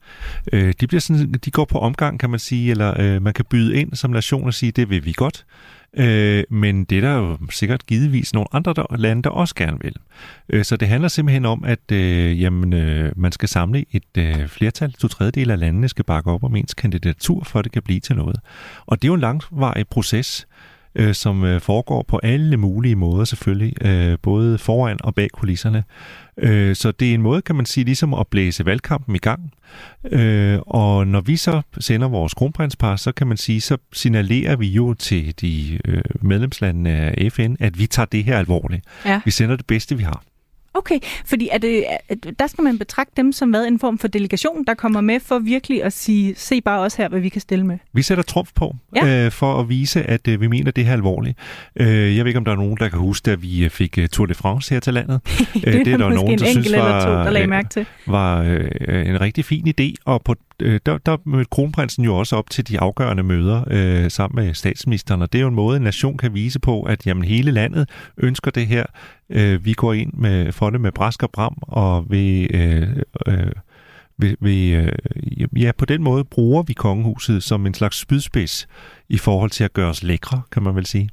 [0.53, 3.45] øh, de, bliver sådan, de går på omgang, kan man sige, eller øh, man kan
[3.51, 5.45] byde ind som nation og sige, det vil vi godt.
[5.97, 9.79] Øh, men det er der jo sikkert givetvis nogle andre der, lande, der også gerne
[9.81, 9.97] vil.
[10.49, 14.49] Øh, så det handler simpelthen om, at øh, jamen, øh, man skal samle et øh,
[14.49, 17.83] flertal, to tredjedel af landene skal bakke op om ens kandidatur, for at det kan
[17.83, 18.37] blive til noget.
[18.87, 20.47] Og det er jo en langvarig proces,
[20.97, 25.85] øh, som øh, foregår på alle mulige måder selvfølgelig, øh, både foran og bag kulisserne.
[26.39, 29.51] Øh, så det er en måde, kan man sige, ligesom at blæse valgkampen i gang.
[30.05, 34.67] Øh, og når vi så sender vores kronprinspar, så kan man sige, så signalerer vi
[34.67, 38.85] jo til de øh, medlemslandene af FN, at vi tager det her alvorligt.
[39.05, 39.21] Ja.
[39.25, 40.23] Vi sender det bedste, vi har.
[40.77, 41.85] Okay, fordi er det,
[42.39, 45.39] der skal man betragte dem som hvad, en form for delegation, der kommer med for
[45.39, 47.79] virkelig at sige, se bare også her, hvad vi kan stille med.
[47.93, 49.25] Vi sætter trumf på, ja.
[49.25, 51.39] øh, for at vise, at øh, vi mener det her alvorligt.
[51.77, 53.99] Øh, jeg ved ikke, om der er nogen, der kan huske, at vi øh, fik
[53.99, 55.21] uh, Tour de France her til landet.
[55.25, 57.87] det, øh, det er der nogen, der synes var, to, der lagde mærke til.
[58.07, 62.37] var øh, en rigtig fin idé, og på øh, der, der mødte kronprinsen jo også
[62.37, 65.77] op til de afgørende møder øh, sammen med statsministeren, og det er jo en måde,
[65.77, 68.85] en nation kan vise på, at jamen, hele landet ønsker det her.
[69.31, 72.89] Øh, vi går ind med, for det med brask og bram, og vi, øh,
[73.27, 73.53] øh,
[74.19, 74.93] vi, vi, øh,
[75.57, 78.69] ja, på den måde bruger vi kongehuset som en slags spydspids
[79.09, 81.09] i forhold til at gøre os lækre, kan man vel sige.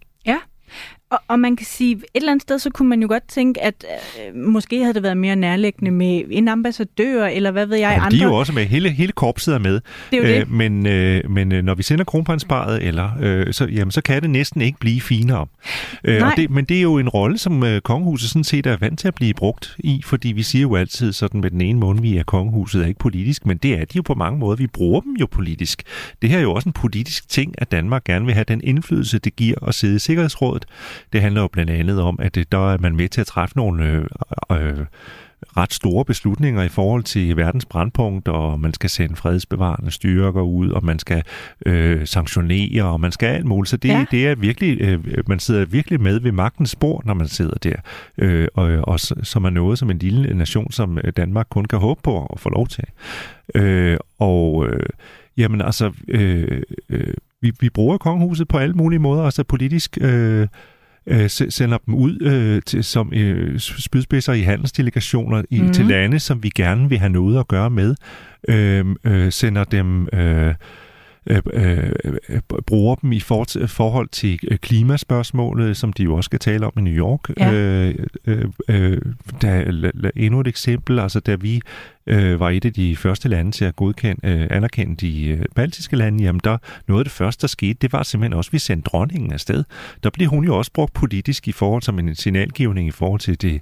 [1.14, 3.64] Og, og man kan sige, et eller andet sted, så kunne man jo godt tænke,
[3.64, 3.86] at
[4.28, 8.06] øh, måske havde det været mere nærliggende med en ambassadør, eller hvad ved jeg, ja,
[8.06, 8.18] andre.
[8.18, 8.66] De er jo også med.
[8.66, 9.74] Hele, hele korpset er med.
[9.74, 10.42] Det er jo det.
[10.42, 14.22] Øh, men øh, men øh, når vi sender kronprinsparet, eller, øh, så, jamen, så kan
[14.22, 15.46] det næsten ikke blive finere.
[16.04, 18.78] Øh, og det, men det er jo en rolle, som øh, kongehuset sådan set er
[18.78, 21.80] vant til at blive brugt i, fordi vi siger jo altid sådan med den ene
[21.80, 24.56] måned, vi er kongehuset er ikke politisk, men det er de jo på mange måder.
[24.56, 25.84] Vi bruger dem jo politisk.
[26.22, 29.20] Det her er jo også en politisk ting, at Danmark gerne vil have den indflydelse,
[29.20, 30.66] det giver at sidde i Sikkerhedsrådet.
[31.14, 33.58] Det handler jo blandt andet om, at det, der er man med til at træffe
[33.58, 34.06] nogle øh,
[34.52, 34.86] øh,
[35.58, 40.70] ret store beslutninger i forhold til verdens brandpunkt, og man skal sende fredsbevarende styrker ud,
[40.70, 41.24] og man skal
[41.66, 43.70] øh, sanktionere, og man skal alt muligt.
[43.70, 44.06] Så det, ja.
[44.12, 47.76] det er virkelig, øh, man sidder virkelig med ved magtens spor, når man sidder der,
[48.18, 52.02] øh, og, og som er noget som en lille nation, som Danmark kun kan håbe
[52.04, 52.86] på at få lov til.
[53.56, 54.86] Øh, og øh,
[55.38, 60.48] jamen altså, øh, øh, vi, vi bruger kongehuset på alle mulige måder, altså politisk øh,
[61.08, 65.74] øh, sender dem ud øh, til, som øh, spydspidser i handelsdelegationer i, mm.
[65.74, 67.96] til lande, som vi gerne vil have noget at gøre med.
[68.48, 70.08] Øh, øh, sender dem...
[70.14, 70.56] Øh,
[71.26, 76.40] øh, øh, bruger dem i for, forhold til øh, klimaspørgsmålet, som de jo også skal
[76.40, 77.30] tale om i New York.
[77.38, 77.54] Ja.
[77.54, 77.96] Øh,
[78.28, 79.02] øh, øh,
[79.42, 81.62] der, endnu et eksempel, altså da vi
[82.08, 85.96] øh, var et af de første lande til at godkende, øh, anerkende de øh, baltiske
[85.96, 86.58] lande, jamen der,
[86.88, 89.64] noget af det første, der skete, det var simpelthen også, at vi sendte dronningen afsted.
[90.04, 93.42] Der blev hun jo også brugt politisk i forhold som en signalgivning i forhold til
[93.42, 93.62] det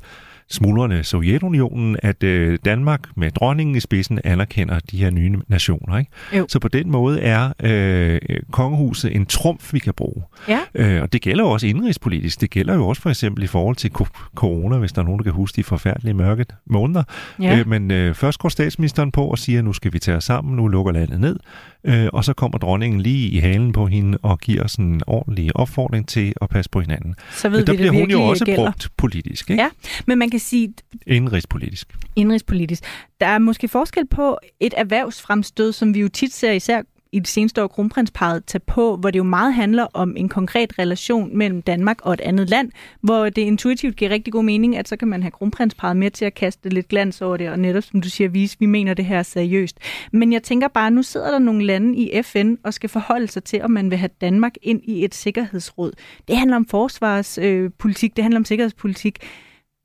[0.51, 5.97] smuldrende Sovjetunionen, at øh, Danmark med dronningen i spidsen anerkender de her nye nationer.
[5.97, 6.11] Ikke?
[6.37, 6.45] Jo.
[6.49, 8.19] Så på den måde er øh,
[8.51, 10.23] kongehuset en trumf, vi kan bruge.
[10.47, 10.59] Ja.
[10.75, 12.41] Øh, og det gælder jo også indrigspolitisk.
[12.41, 13.91] Det gælder jo også for eksempel i forhold til
[14.35, 17.03] corona, hvis der er nogen, der kan huske de forfærdelige mørke måneder.
[17.41, 17.59] Ja.
[17.59, 20.23] Øh, men øh, først går statsministeren på og siger, at nu skal vi tage os
[20.23, 21.39] sammen, nu lukker landet ned.
[21.83, 25.55] Øh, og så kommer dronningen lige i halen på hende og giver sådan en ordentlig
[25.55, 27.15] opfordring til at passe på hinanden.
[27.31, 28.63] Så ved der vi, bliver hun jo også gælder.
[28.63, 29.49] brugt politisk.
[29.49, 29.63] Ikke?
[29.63, 29.69] Ja,
[30.07, 30.73] men man kan sige...
[31.07, 31.97] Indrigspolitisk.
[32.15, 32.83] Indrigspolitisk.
[33.21, 36.81] Der er måske forskel på et erhvervsfremstød, som vi jo tit ser især
[37.13, 40.79] i det seneste år kronprinsparet tage på, hvor det jo meget handler om en konkret
[40.79, 42.71] relation mellem Danmark og et andet land,
[43.01, 46.25] hvor det intuitivt giver rigtig god mening, at så kan man have kronprinsparet med til
[46.25, 49.05] at kaste lidt glans over det, og netop som du siger, vise, vi mener det
[49.05, 49.77] her seriøst.
[50.11, 53.43] Men jeg tænker bare, nu sidder der nogle lande i FN og skal forholde sig
[53.43, 55.91] til, om man vil have Danmark ind i et sikkerhedsråd.
[56.27, 59.19] Det handler om forsvarspolitik, øh, det handler om sikkerhedspolitik.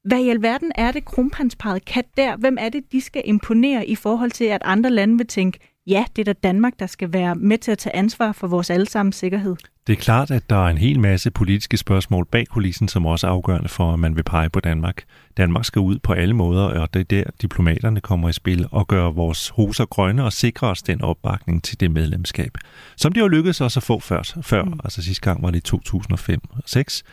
[0.05, 2.37] Hvad i alverden er det, kronprinsparet kan der?
[2.37, 6.05] Hvem er det, de skal imponere i forhold til, at andre lande vil tænke, ja,
[6.17, 9.17] det er da Danmark, der skal være med til at tage ansvar for vores allesammens
[9.17, 9.57] sikkerhed?
[9.87, 13.27] Det er klart, at der er en hel masse politiske spørgsmål bag kulissen, som også
[13.27, 15.03] er afgørende for, at man vil pege på Danmark.
[15.37, 18.89] Danmark skal ud på alle måder, og det er der, diplomaterne kommer i spil og
[18.89, 22.59] gør vores hoser grønne og sikre os den opbakning til det medlemskab.
[22.97, 24.23] Som det jo lykkedes os at få før.
[24.43, 24.65] før.
[24.65, 24.81] Mm.
[24.85, 27.05] Altså sidste gang var det i 2005 og 2006.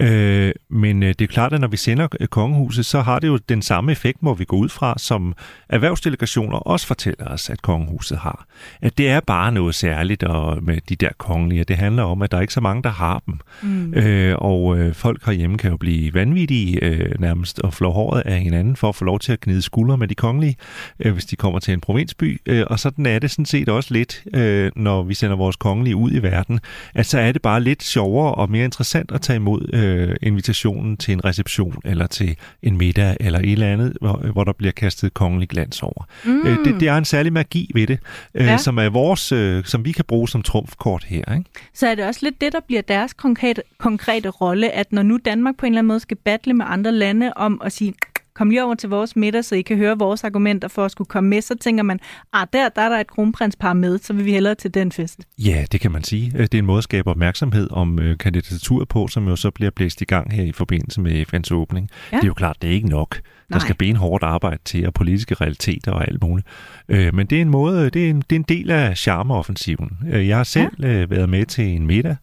[0.00, 3.36] Øh, men øh, det er klart, at når vi sender kongehuset, så har det jo
[3.36, 5.34] den samme effekt, må vi gå ud fra, som
[5.68, 8.46] erhvervsdelegationer også fortæller os, at kongehuset har.
[8.80, 11.64] At det er bare noget særligt og med de der kongelige.
[11.64, 13.34] Det handler om, at der er ikke så mange, der har dem.
[13.62, 13.94] Mm.
[13.94, 18.40] Øh, og øh, folk herhjemme kan jo blive vanvittige øh, nærmest og flå håret af
[18.40, 20.56] hinanden for at få lov til at gnide skuldre med de kongelige,
[21.00, 22.40] øh, hvis de kommer til en provinsby.
[22.46, 25.96] Øh, og sådan er det sådan set også lidt, øh, når vi sender vores kongelige
[25.96, 26.60] ud i verden,
[26.94, 30.96] at så er det bare lidt sjovere og mere interessant at tage imod øh, invitationen
[30.96, 34.72] til en reception eller til en middag eller et eller andet, hvor, hvor der bliver
[34.72, 36.06] kastet kongelig glans over.
[36.24, 36.46] Mm.
[36.46, 37.98] Øh, det, det er en særlig magi ved det,
[38.34, 38.58] øh, ja.
[38.58, 41.34] som er vores, øh, som vi kan bruge som trumfkort her.
[41.34, 41.50] Ikke?
[41.74, 45.18] Så er det også lidt det, der bliver deres konkrete, konkrete rolle, at når nu
[45.24, 47.94] Danmark på en eller anden måde skal battle med andre lande om at sige,
[48.36, 51.08] kom lige over til vores middag, så I kan høre vores argumenter for at skulle
[51.08, 52.00] komme med, så tænker man,
[52.32, 55.20] ah, der, der er der et kronprinspar med, så vil vi hellere til den fest.
[55.38, 56.32] Ja, det kan man sige.
[56.34, 59.50] Øh, det er en måde at skabe opmærksomhed om øh, kandidaturet på, som jo så
[59.50, 61.88] bliver blæst i gang her i forbindelse med FN's åbning.
[62.12, 62.16] Ja.
[62.16, 63.20] Det er jo klart, det er ikke nok.
[63.48, 63.60] Der Nej.
[63.60, 66.46] skal benhårdt arbejde til, og politiske realiteter og alt muligt.
[66.88, 69.98] Øh, men det er en måde, det er en, det er en del af charmeoffensiven.
[70.10, 70.88] Øh, jeg har selv ja.
[70.88, 72.16] øh, været med til en middag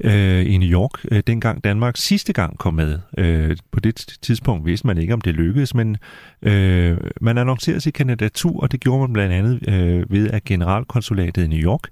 [0.00, 2.98] øh, i New York, øh, dengang Danmark sidste gang kom med.
[3.18, 5.96] Øh, på det tidspunkt vidste man ikke, om det lykkedes, men
[6.42, 11.44] øh, man annoncerede sit kandidatur, og det gjorde man blandt andet øh, ved, at generalkonsulatet
[11.44, 11.88] i New York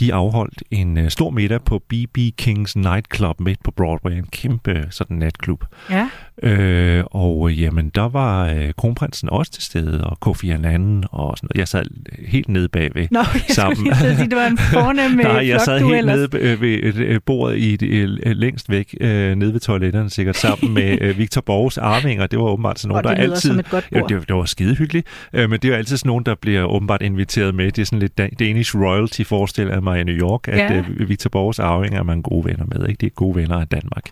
[0.00, 4.86] de afholdt en øh, stor middag på BB Kings Nightclub midt på Broadway, en kæmpe
[4.90, 5.64] sådan natklub.
[5.90, 6.08] Ja.
[6.42, 11.46] Øh, og jamen, der var øh, kronprinsen også til stede, og Kofi Annan og sådan
[11.46, 11.58] noget.
[11.58, 11.84] Jeg sad
[12.28, 13.84] helt nede bagved Nå, jeg sammen.
[13.84, 16.32] Lige sige, det var en fornem Nej, jeg sad helt ellers.
[16.32, 20.36] nede øh, ved øh, bordet i det, øh, længst væk, øh, nede ved toiletterne sikkert,
[20.36, 22.26] sammen med øh, Victor Borges arvinger.
[22.26, 23.62] Det var åbenbart sådan nogen, der altid...
[23.92, 26.64] Ja, det, det var skide hyggeligt, øh, men det er altid sådan nogen, der bliver
[26.64, 27.72] åbenbart inviteret med.
[27.72, 30.78] Det er sådan lidt Danish royalty, forestiller mig i New York, at ja.
[30.78, 32.88] øh, Victor Borges arvinger er man gode venner med.
[32.88, 33.00] Ikke?
[33.00, 34.10] Det er gode venner af Danmark.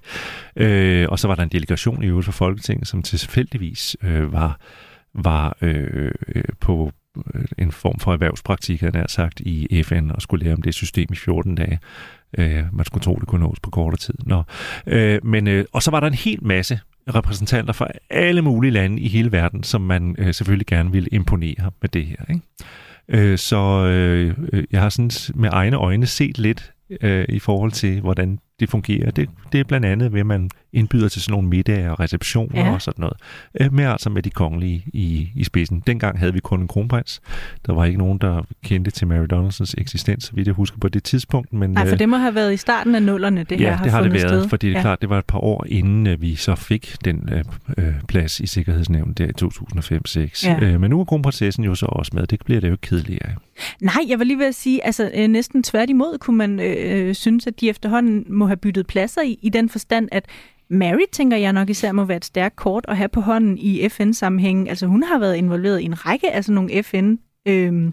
[0.57, 4.61] Øh, og så var der en delegation i øvrigt for Folketinget, som tilfældigvis øh, var,
[5.15, 6.13] var øh,
[6.61, 6.93] på
[7.35, 10.75] øh, en form for erhvervspraktik, havde jeg sagt, i FN og skulle lære om det
[10.75, 11.79] system i 14 dage.
[12.39, 14.15] Øh, man skulle tro, det kunne nås på kortere tid.
[14.27, 14.43] Nå.
[14.87, 16.81] Øh, men, øh, og så var der en hel masse
[17.15, 21.71] repræsentanter fra alle mulige lande i hele verden, som man øh, selvfølgelig gerne ville imponere
[21.81, 22.17] med det her.
[22.29, 22.41] Ikke?
[23.09, 27.73] Øh, så øh, øh, jeg har sådan med egne øjne set lidt øh, i forhold
[27.73, 29.11] til, hvordan det fungerer.
[29.11, 32.65] Det, det er blandt andet ved, at man indbyder til sådan nogle middage og receptioner
[32.65, 32.73] ja.
[32.73, 33.17] og sådan noget.
[33.61, 35.83] Øh, med altså med de kongelige i, i spidsen.
[35.87, 37.21] Dengang havde vi kun en kronprins.
[37.67, 40.89] Der var ikke nogen, der kendte til Mary Donaldsons eksistens, så vidt jeg husker på
[40.89, 41.53] det tidspunkt.
[41.53, 43.73] Men, Nej, for øh, det må have været i starten af nullerne, det ja, her
[43.77, 44.49] har det har det været, sted.
[44.49, 44.83] fordi det er ja.
[44.83, 47.45] klart, det var et par år inden øh, vi så fik den øh,
[47.79, 50.49] øh, plads i Sikkerhedsnævnet der i 2005-2006.
[50.49, 50.61] Ja.
[50.61, 52.27] Øh, men nu er kronprinsessen jo så også med.
[52.27, 53.31] Det bliver det jo kedeligere.
[53.81, 57.15] Nej, jeg var lige ved at sige, altså øh, næsten tværtimod kunne man øh, øh,
[57.15, 60.27] synes, at de efterhånden må have byttet pladser i, i den forstand, at
[60.69, 63.89] Mary, tænker jeg nok især, må være et stærkt kort at have på hånden i
[63.89, 64.69] FN-sammenhæng.
[64.69, 67.93] Altså hun har været involveret i en række af sådan nogle FN- øh,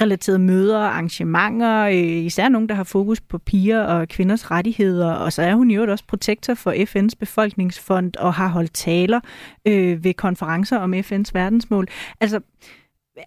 [0.00, 5.12] relaterede møder og arrangementer, øh, især nogen, der har fokus på piger og kvinders rettigheder,
[5.12, 9.20] og så er hun jo også protektor for FN's befolkningsfond og har holdt taler
[9.66, 11.88] øh, ved konferencer om FN's verdensmål.
[12.20, 12.40] Altså,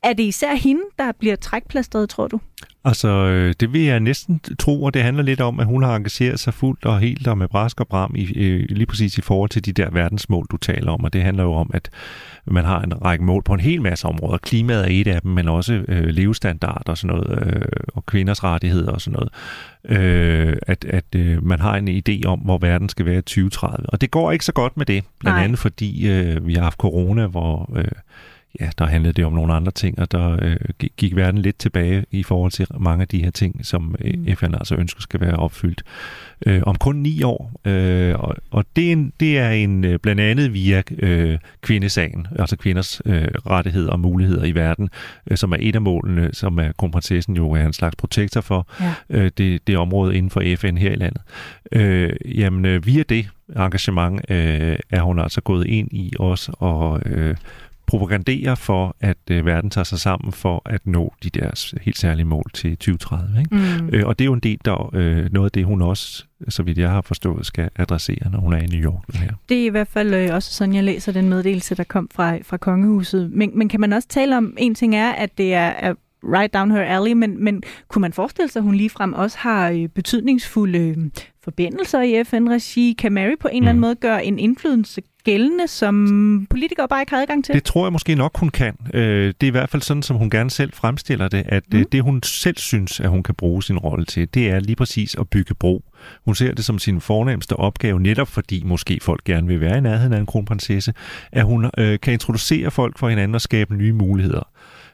[0.04, 2.39] er det især hende, der bliver trækplastret, tror du?
[2.86, 5.95] Altså, øh, det vil jeg næsten tro, og det handler lidt om, at hun har
[5.95, 8.25] engageret sig fuldt og helt og med brask og bram i,
[8.69, 11.04] lige præcis i forhold til de der verdensmål, du taler om.
[11.04, 11.89] Og det handler jo om, at
[12.45, 14.38] man har en række mål på en hel masse områder.
[14.38, 18.43] Klimaet er et af dem, men også øh, levestandard og sådan noget, øh, og kvinders
[18.43, 19.30] rettigheder og sådan noget.
[20.02, 23.89] Øh, at at øh, man har en idé om, hvor verden skal være i 2030.
[23.89, 25.43] Og det går ikke så godt med det, blandt Nej.
[25.43, 27.71] andet fordi øh, vi har haft corona, hvor...
[27.75, 27.86] Øh,
[28.60, 30.58] ja, der handlede det om nogle andre ting, og der øh,
[30.98, 34.36] gik verden lidt tilbage i forhold til mange af de her ting, som øh, mm.
[34.36, 35.84] FN altså ønsker skal være opfyldt
[36.46, 37.52] øh, om kun ni år.
[37.66, 42.28] Øh, og og det, er en, det er en øh, blandt andet via øh, kvindesagen,
[42.40, 44.90] altså kvinders øh, rettigheder og muligheder i verden,
[45.32, 48.68] øh, som er et af målene, som er kronprinsessen jo er en slags protektor for
[48.80, 48.94] ja.
[49.10, 51.22] øh, det, det område inden for FN her i landet.
[51.72, 57.02] Øh, jamen, øh, via det engagement øh, er hun altså gået ind i også og
[57.06, 57.36] øh,
[57.89, 62.25] propagandere for, at øh, verden tager sig sammen for at nå de der helt særlige
[62.25, 63.39] mål til 2030.
[63.39, 63.56] Ikke?
[63.56, 63.89] Mm.
[63.93, 66.63] Øh, og det er jo en del der øh, noget af det, hun også, så
[66.63, 69.13] vidt jeg har forstået, skal adressere, når hun er i New York.
[69.13, 69.32] Her.
[69.49, 72.38] Det er i hvert fald øh, også sådan, jeg læser den meddelelse, der kom fra,
[72.38, 73.32] fra kongehuset.
[73.32, 76.54] Men, men kan man også tale om, en ting er, at det er, er right
[76.54, 79.88] down her alley, men, men kunne man forestille sig, at hun ligefrem også har øh,
[79.88, 80.97] betydningsfulde øh,
[81.50, 82.96] forbindelser i FN-regi?
[83.00, 83.58] Kan Mary på en mm.
[83.58, 83.82] eller anden mm.
[83.82, 87.56] måde gøre en indflydelse gældende, som politikere bare ikke har adgang til?
[87.56, 88.78] Det tror jeg måske nok, hun kan.
[88.94, 91.80] Øh, det er i hvert fald sådan, som hun gerne selv fremstiller det, at øh,
[91.80, 91.86] mm.
[91.92, 95.16] det hun selv synes, at hun kan bruge sin rolle til, det er lige præcis
[95.16, 95.84] at bygge bro.
[96.26, 99.82] Hun ser det som sin fornemmeste opgave, netop fordi måske folk gerne vil være i
[99.82, 100.94] nærheden af en kronprinsesse,
[101.32, 104.50] at hun øh, kan introducere folk for hinanden og skabe nye muligheder.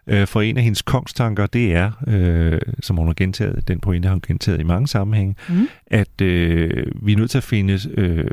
[0.07, 4.07] Øh, for en af hendes kongstanker, det er, øh, som hun har gentaget, den pointe
[4.07, 5.67] har hun gentaget i mange sammenhænge, mm.
[5.87, 8.25] at øh, vi er nødt til at finde, øh,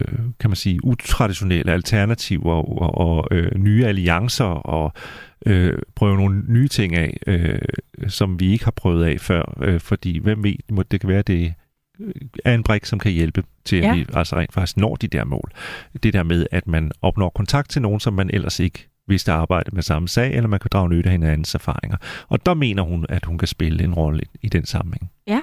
[0.00, 4.92] øh, kan man sige, utraditionelle alternativer og, og øh, nye alliancer og
[5.46, 7.58] øh, prøve nogle nye ting af, øh,
[8.08, 11.54] som vi ikke har prøvet af før, øh, fordi hvem ved, det kan være, det
[12.44, 13.94] er en brik, som kan hjælpe til, at ja.
[13.94, 15.50] vi altså rent faktisk når de der mål.
[16.02, 19.32] Det der med, at man opnår kontakt til nogen, som man ellers ikke hvis der
[19.32, 21.96] arbejder med samme sag, eller man kan drage nytte af hinandens erfaringer.
[22.28, 25.10] Og der mener hun, at hun kan spille en rolle i den sammenhæng.
[25.26, 25.40] Ja.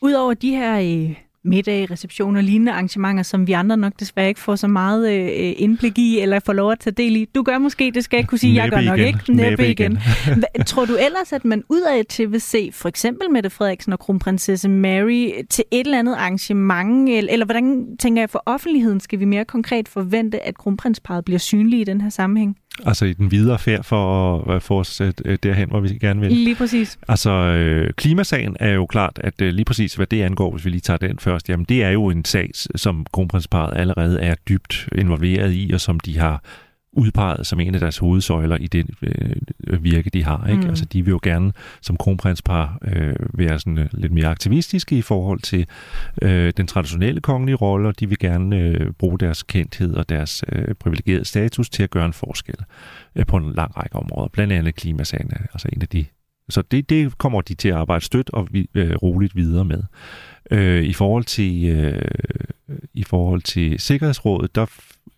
[0.00, 4.40] Udover de her øh, middage, receptioner og lignende arrangementer, som vi andre nok desværre ikke
[4.40, 7.24] får så meget øh, indblik i, eller får lov at tage del i.
[7.34, 9.06] Du gør måske, det skal jeg kunne sige, jeg gør nok igen.
[9.06, 9.32] ikke.
[9.32, 9.98] Næppe, Næppe igen.
[10.26, 10.64] igen.
[10.64, 14.68] Tror du ellers, at man udad til vil se for eksempel Mette Frederiksen og kronprinsesse
[14.68, 19.24] Mary til et eller andet arrangement, eller, eller hvordan tænker jeg for offentligheden, skal vi
[19.24, 22.56] mere konkret forvente, at kronprinsparet bliver synlige i den her sammenhæng?
[22.86, 26.32] Altså i den videre færd for at få os øh, derhen, hvor vi gerne vil.
[26.32, 26.98] Lige præcis.
[27.08, 30.70] Altså øh, klimasagen er jo klart, at øh, lige præcis hvad det angår, hvis vi
[30.70, 34.88] lige tager den først, jamen det er jo en sag, som kronprinsparet allerede er dybt
[34.94, 36.42] involveret i, og som de har
[36.92, 38.86] udpeget som en af deres hovedsøjler i det
[39.66, 40.46] øh, virke, de har.
[40.46, 40.62] Ikke?
[40.62, 40.68] Mm.
[40.68, 45.02] Altså, de vil jo gerne som kronprinspar øh, være sådan, øh, lidt mere aktivistiske i
[45.02, 45.66] forhold til
[46.22, 50.44] øh, den traditionelle kongelige rolle, og de vil gerne øh, bruge deres kendthed og deres
[50.52, 52.56] øh, privilegerede status til at gøre en forskel
[53.16, 54.28] øh, på en lang række områder.
[54.28, 56.04] Blandt andet klimasagen altså en af de
[56.50, 59.82] så det, det kommer de til at arbejde stødt og vi, øh, roligt videre med.
[60.50, 62.02] Øh, I forhold til øh,
[62.94, 64.66] i forhold til Sikkerhedsrådet, der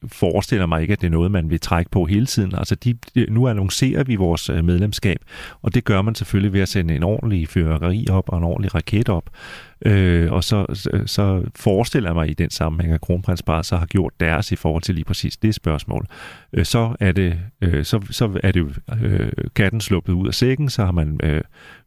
[0.06, 2.54] forestiller mig ikke, at det er noget, man vil trække på hele tiden.
[2.54, 2.94] Altså, de,
[3.28, 5.18] nu annoncerer vi vores øh, medlemskab,
[5.62, 8.74] og det gør man selvfølgelig ved at sende en ordentlig fyrværkeri op og en ordentlig
[8.74, 9.30] raket op.
[9.86, 13.86] Øh, og så, så, så forestiller jeg mig i den sammenhæng, at kronprinsparet så har
[13.86, 16.06] gjort deres i forhold til lige præcis det spørgsmål.
[16.52, 20.70] Øh, så er det, øh, så, så er det øh, katten sluppet ud af sækken,
[20.70, 21.40] så har man øh,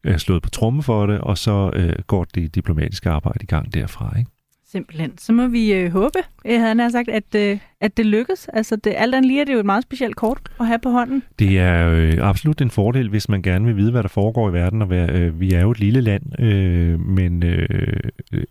[0.03, 3.73] øh, slået på tromme for det, og så øh, går det diplomatiske arbejde i gang
[3.73, 4.17] derfra.
[4.17, 4.32] Ikke?
[4.73, 5.17] Simpelthen.
[5.17, 8.47] Så må vi øh, håbe, øh, jeg havde nær sagt, at, øh, at det lykkes.
[8.53, 10.89] Altså, det, alt andet lige er det jo et meget specielt kort at have på
[10.89, 11.23] hånden.
[11.39, 14.53] Det er øh, absolut en fordel, hvis man gerne vil vide, hvad der foregår i
[14.53, 14.81] verden.
[14.81, 17.67] Og være, øh, vi er jo et lille land, øh, men øh,
[18.33, 18.43] øh,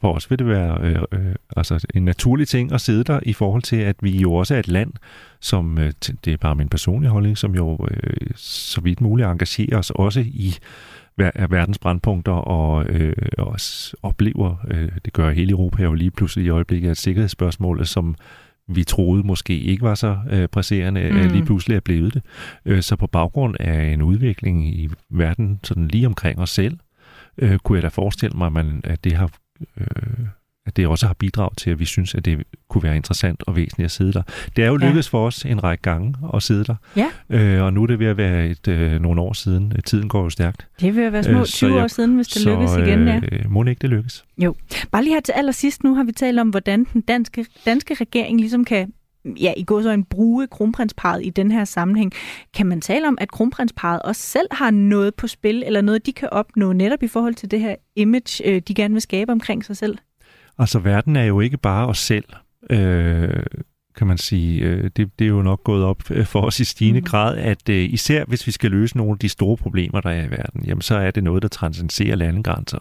[0.00, 3.32] for os vil det være øh, øh, altså en naturlig ting at sidde der i
[3.32, 4.92] forhold til, at vi jo også er et land,
[5.40, 5.92] som, øh,
[6.24, 10.20] det er bare min personlige holdning, som jo øh, så vidt muligt engagerer os også
[10.20, 10.54] i
[11.18, 16.46] er verdens brandpunkter og øh, også oplever, øh, det gør hele Europa jo lige pludselig
[16.46, 18.14] i øjeblikket, at sikkerhedsspørgsmålet, som
[18.68, 21.16] vi troede måske ikke var så øh, presserende, mm.
[21.16, 22.22] lige pludselig er blevet det.
[22.64, 26.78] Øh, så på baggrund af en udvikling i verden sådan lige omkring os selv,
[27.38, 29.30] øh, kunne jeg da forestille mig, at, man, at det har
[29.80, 30.26] øh,
[30.68, 33.56] at det også har bidraget til, at vi synes, at det kunne være interessant og
[33.56, 34.22] væsentligt at sidde der.
[34.56, 35.18] Det er jo lykkedes ja.
[35.18, 37.08] for os en række gange at sidde der, ja.
[37.30, 39.72] øh, og nu er det ved at være et, øh, nogle år siden.
[39.86, 40.66] Tiden går jo stærkt.
[40.80, 43.20] Det vil være små 20 øh, jeg, år siden, hvis det så, lykkes igen, ja.
[43.32, 44.24] Øh, må det ikke det lykkes?
[44.38, 44.54] Jo.
[44.90, 48.40] Bare lige her til allersidst, nu har vi talt om, hvordan den danske, danske regering
[48.40, 48.92] ligesom kan
[49.24, 52.12] ja, i går så en bruge kronprinsparet i den her sammenhæng.
[52.54, 56.12] Kan man tale om, at kronprinsparet også selv har noget på spil, eller noget, de
[56.12, 59.64] kan opnå netop i forhold til det her image, øh, de gerne vil skabe omkring
[59.64, 59.98] sig selv?
[60.58, 62.24] Altså, verden er jo ikke bare os selv,
[62.70, 63.42] øh,
[63.98, 64.60] kan man sige.
[64.60, 67.06] Øh, det, det er jo nok gået op for os i stigende mm.
[67.06, 70.24] grad, at øh, især hvis vi skal løse nogle af de store problemer, der er
[70.24, 72.78] i verden, jamen så er det noget, der transcenderer landegrænser.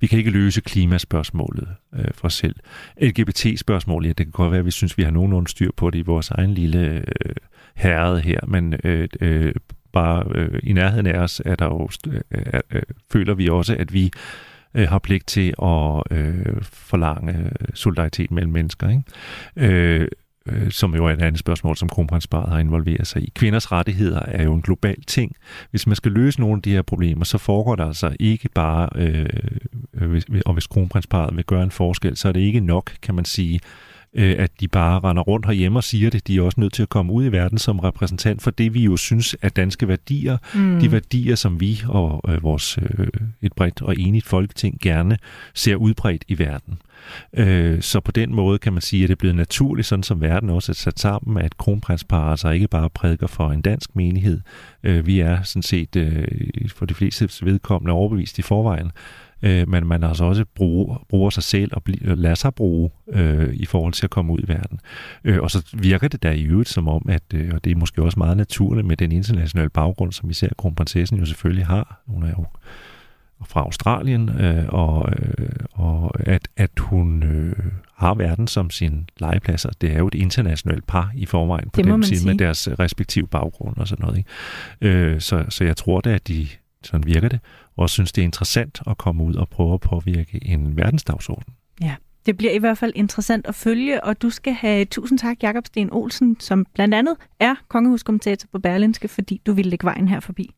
[0.00, 2.54] Vi kan ikke løse klimaspørgsmålet øh, for os selv.
[3.02, 5.98] LGBT-spørgsmålet, ja, det kan godt være, at vi synes, vi har nogenlunde styr på det
[5.98, 7.34] i vores egen lille øh,
[7.74, 9.54] herrede her, men øh, øh,
[9.92, 12.82] bare øh, i nærheden af os er der jo, øh, øh,
[13.12, 14.10] føler vi også, at vi
[14.74, 18.88] øh, har pligt til at øh, forlange øh, solidaritet mellem mennesker.
[18.88, 19.02] Ikke?
[19.56, 20.08] Øh,
[20.46, 23.32] øh, som jo er et andet spørgsmål, som kronprinsparet har involveret sig i.
[23.34, 25.36] Kvinders rettigheder er jo en global ting.
[25.70, 28.88] Hvis man skal løse nogle af de her problemer, så foregår der altså ikke bare,
[28.94, 29.26] øh,
[29.94, 33.14] øh hvis, og hvis kronprinsparet vil gøre en forskel, så er det ikke nok, kan
[33.14, 33.60] man sige,
[34.14, 36.26] øh, at de bare render rundt herhjemme og siger det.
[36.26, 38.84] De er også nødt til at komme ud i verden som repræsentant for det, vi
[38.84, 40.38] jo synes er danske værdier.
[40.54, 40.80] Mm.
[40.80, 43.06] De værdier, som vi og øh, vores øh,
[43.42, 45.18] et bredt og enigt folketing gerne
[45.54, 46.78] ser udbredt i verden.
[47.34, 50.20] Øh, så på den måde kan man sige, at det er blevet naturligt, sådan som
[50.20, 54.40] verden også er sat sammen, at kronprinsparet altså ikke bare prædiker for en dansk menighed.
[54.82, 56.24] Øh, vi er sådan set øh,
[56.68, 58.90] for de fleste vedkommende overbevist i forvejen,
[59.42, 63.54] øh, men man altså også bruger, bruger sig selv og bl- lader sig bruge øh,
[63.54, 64.80] i forhold til at komme ud i verden.
[65.24, 67.76] Øh, og så virker det der i øvrigt som om, at, øh, og det er
[67.76, 72.02] måske også meget naturligt med den internationale baggrund, som især kronprinsessen jo selvfølgelig har.
[72.06, 72.44] Hun er jo
[73.46, 77.56] fra Australien, øh, og, øh, og at, at hun øh,
[77.96, 81.82] har verden som sin legeplads, og det er jo et internationalt par i forvejen på
[81.82, 84.18] den side med deres respektive baggrund og sådan noget.
[84.18, 84.98] Ikke?
[84.98, 86.48] Øh, så, så jeg tror da, at de,
[86.86, 87.40] sådan virker det,
[87.76, 91.54] også synes, det er interessant at komme ud og prøve at påvirke en verdensdagsorden.
[91.80, 91.94] Ja,
[92.26, 95.66] det bliver i hvert fald interessant at følge, og du skal have tusind tak, Jakob
[95.66, 100.20] Sten Olsen, som blandt andet er kongehuskommentator på Berlinske, fordi du ville lægge vejen her
[100.20, 100.50] forbi.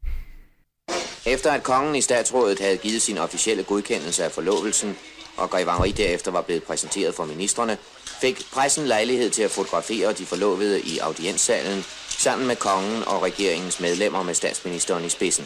[1.26, 4.96] Efter at kongen i statsrådet havde givet sin officielle godkendelse af forlovelsen,
[5.36, 7.76] og Grev Henri derefter var blevet præsenteret for ministerne,
[8.20, 13.80] fik pressen lejlighed til at fotografere de forlovede i audienssalen sammen med kongen og regeringens
[13.80, 15.44] medlemmer med statsministeren i spidsen.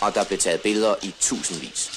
[0.00, 1.90] Og der blev taget billeder i tusindvis.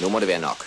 [0.00, 0.66] Nu må det være nok.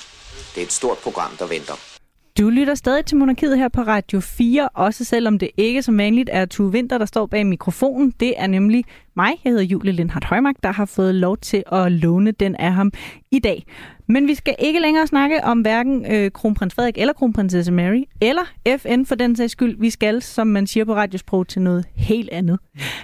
[0.56, 1.93] Det er et stort program, der venter.
[2.40, 6.30] Du lytter stadig til Monarkiet her på Radio 4, også selvom det ikke som vanligt
[6.34, 8.14] er Tue Vinter, der står bag mikrofonen.
[8.20, 11.92] Det er nemlig mig, jeg hedder Julie Lindhardt Højmark, der har fået lov til at
[11.92, 12.92] låne den af ham
[13.32, 13.66] i dag.
[14.08, 18.42] Men vi skal ikke længere snakke om hverken øh, kronprins Frederik eller kronprinsesse Mary, eller
[18.78, 19.80] FN for den sags skyld.
[19.80, 22.60] Vi skal, som man siger på radiosprog, til noget helt andet.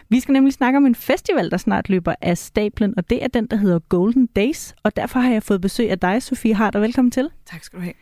[0.10, 3.28] Vi skal nemlig snakke om en festival, der snart løber af stablen, og det er
[3.28, 4.76] den, der hedder Golden Days.
[4.84, 6.80] Og derfor har jeg fået besøg af dig, Sofie Harder.
[6.80, 7.30] Velkommen til.
[7.46, 7.94] Tak skal du have.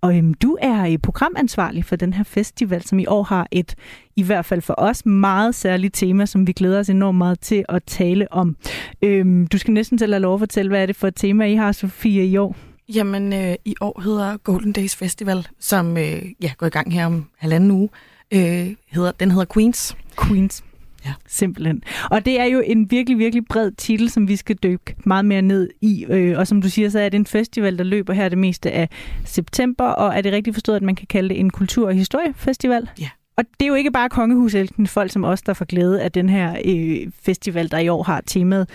[0.00, 3.74] Og øhm, du er programansvarlig for den her festival, som i år har et,
[4.16, 7.64] i hvert fald for os, meget særligt tema, som vi glæder os enormt meget til
[7.68, 8.56] at tale om.
[9.02, 11.44] Øhm, du skal næsten til at lov at fortælle, hvad er det for et tema,
[11.44, 12.56] I har, Sofie, i år?
[12.94, 17.06] Jamen, øh, i år hedder Golden Days Festival, som øh, ja, går i gang her
[17.06, 17.88] om halvanden uge.
[18.34, 19.96] Øh, hedder, den hedder Queens.
[20.22, 20.64] Queens.
[21.08, 21.12] Ja.
[21.26, 21.82] Simpelthen.
[22.10, 25.42] Og det er jo en virkelig, virkelig bred titel, som vi skal dykke meget mere
[25.42, 26.06] ned i.
[26.08, 28.70] Øh, og som du siger, så er det en festival, der løber her det meste
[28.70, 28.88] af
[29.24, 29.84] september.
[29.84, 32.88] Og er det rigtigt forstået, at man kan kalde det en kultur- og historiefestival?
[33.00, 33.08] Ja.
[33.36, 36.28] Og det er jo ikke bare kongehuselten, folk som os, der får glæde af den
[36.28, 38.68] her øh, festival, der i år har temaet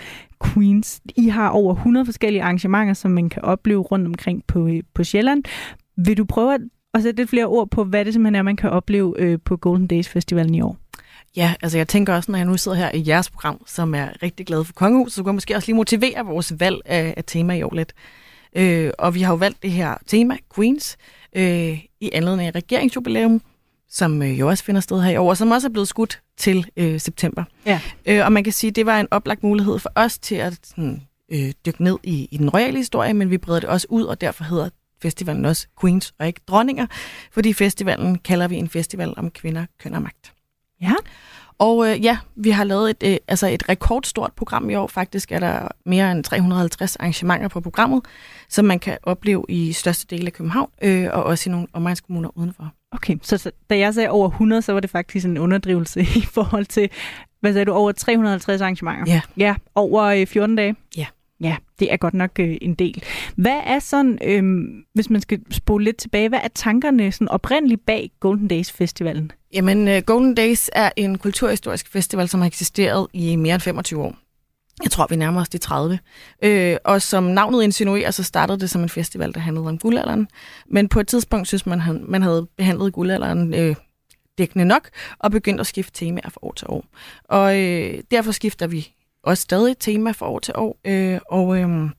[0.44, 1.00] Queens.
[1.16, 5.04] I har over 100 forskellige arrangementer, som man kan opleve rundt omkring på, øh, på
[5.04, 5.42] Sjælland.
[5.96, 6.60] Vil du prøve at,
[6.94, 9.56] at sætte lidt flere ord på, hvad det simpelthen er, man kan opleve øh, på
[9.56, 10.76] Golden Days Festivalen i år?
[11.36, 14.08] Ja, altså jeg tænker også, når jeg nu sidder her i jeres program, som er
[14.22, 17.24] rigtig glad for kongehus, så kan jeg måske også lige motivere vores valg af, af
[17.26, 17.92] tema i år lidt.
[18.56, 20.96] Øh, og vi har jo valgt det her tema, Queens,
[21.36, 23.42] øh, i anledning af regeringsjubilæum,
[23.88, 26.20] som øh, jo også finder sted her i år, og som også er blevet skudt
[26.36, 27.44] til øh, september.
[27.66, 27.80] Ja.
[28.06, 30.58] Øh, og man kan sige, at det var en oplagt mulighed for os til at
[30.64, 34.04] sådan, øh, dykke ned i, i den royale historie, men vi breder det også ud,
[34.04, 34.68] og derfor hedder
[35.02, 36.86] festivalen også Queens og ikke dronninger,
[37.32, 40.33] fordi festivalen kalder vi en festival om kvinder, køn og magt.
[40.80, 40.94] Ja.
[41.58, 44.86] Og øh, ja, vi har lavet et, øh, altså et rekordstort program i år.
[44.86, 48.02] Faktisk er der mere end 350 arrangementer på programmet,
[48.48, 52.38] som man kan opleve i største del af København, øh, og også i nogle omegnskommuner
[52.38, 52.72] udenfor.
[52.92, 56.26] Okay, så, så da jeg sagde over 100, så var det faktisk en underdrivelse i
[56.32, 56.90] forhold til,
[57.40, 59.04] hvad sagde du, over 350 arrangementer?
[59.06, 59.20] Ja.
[59.36, 60.76] Ja, over øh, 14 dage?
[60.96, 61.06] Ja.
[61.44, 63.02] Ja, det er godt nok øh, en del.
[63.36, 64.64] Hvad er sådan, øh,
[64.94, 69.32] hvis man skal spole lidt tilbage, hvad er tankerne sådan oprindeligt bag Golden Days Festivalen?
[69.52, 74.02] Jamen, øh, Golden Days er en kulturhistorisk festival, som har eksisteret i mere end 25
[74.02, 74.16] år.
[74.82, 75.98] Jeg tror, vi nærmer os de 30.
[76.42, 80.28] Øh, og som navnet insinuerer, så startede det som en festival, der handlede om guldalderen.
[80.70, 83.76] Men på et tidspunkt synes man, han, man havde behandlet guldalderen øh,
[84.38, 84.88] dækkende nok,
[85.18, 86.84] og begyndte at skifte temaer fra år til år.
[87.24, 88.94] Og øh, derfor skifter vi
[89.26, 91.90] også stadig tema fra år til år, øh, og øh,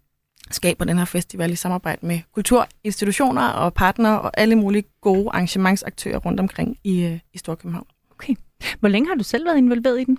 [0.52, 6.18] skaber den her festival i samarbejde med kulturinstitutioner og partnere og alle mulige gode arrangementsaktører
[6.18, 7.88] rundt omkring i, øh, i Storkøbenhavn.
[8.12, 8.36] Okay.
[8.80, 10.18] Hvor længe har du selv været involveret i den?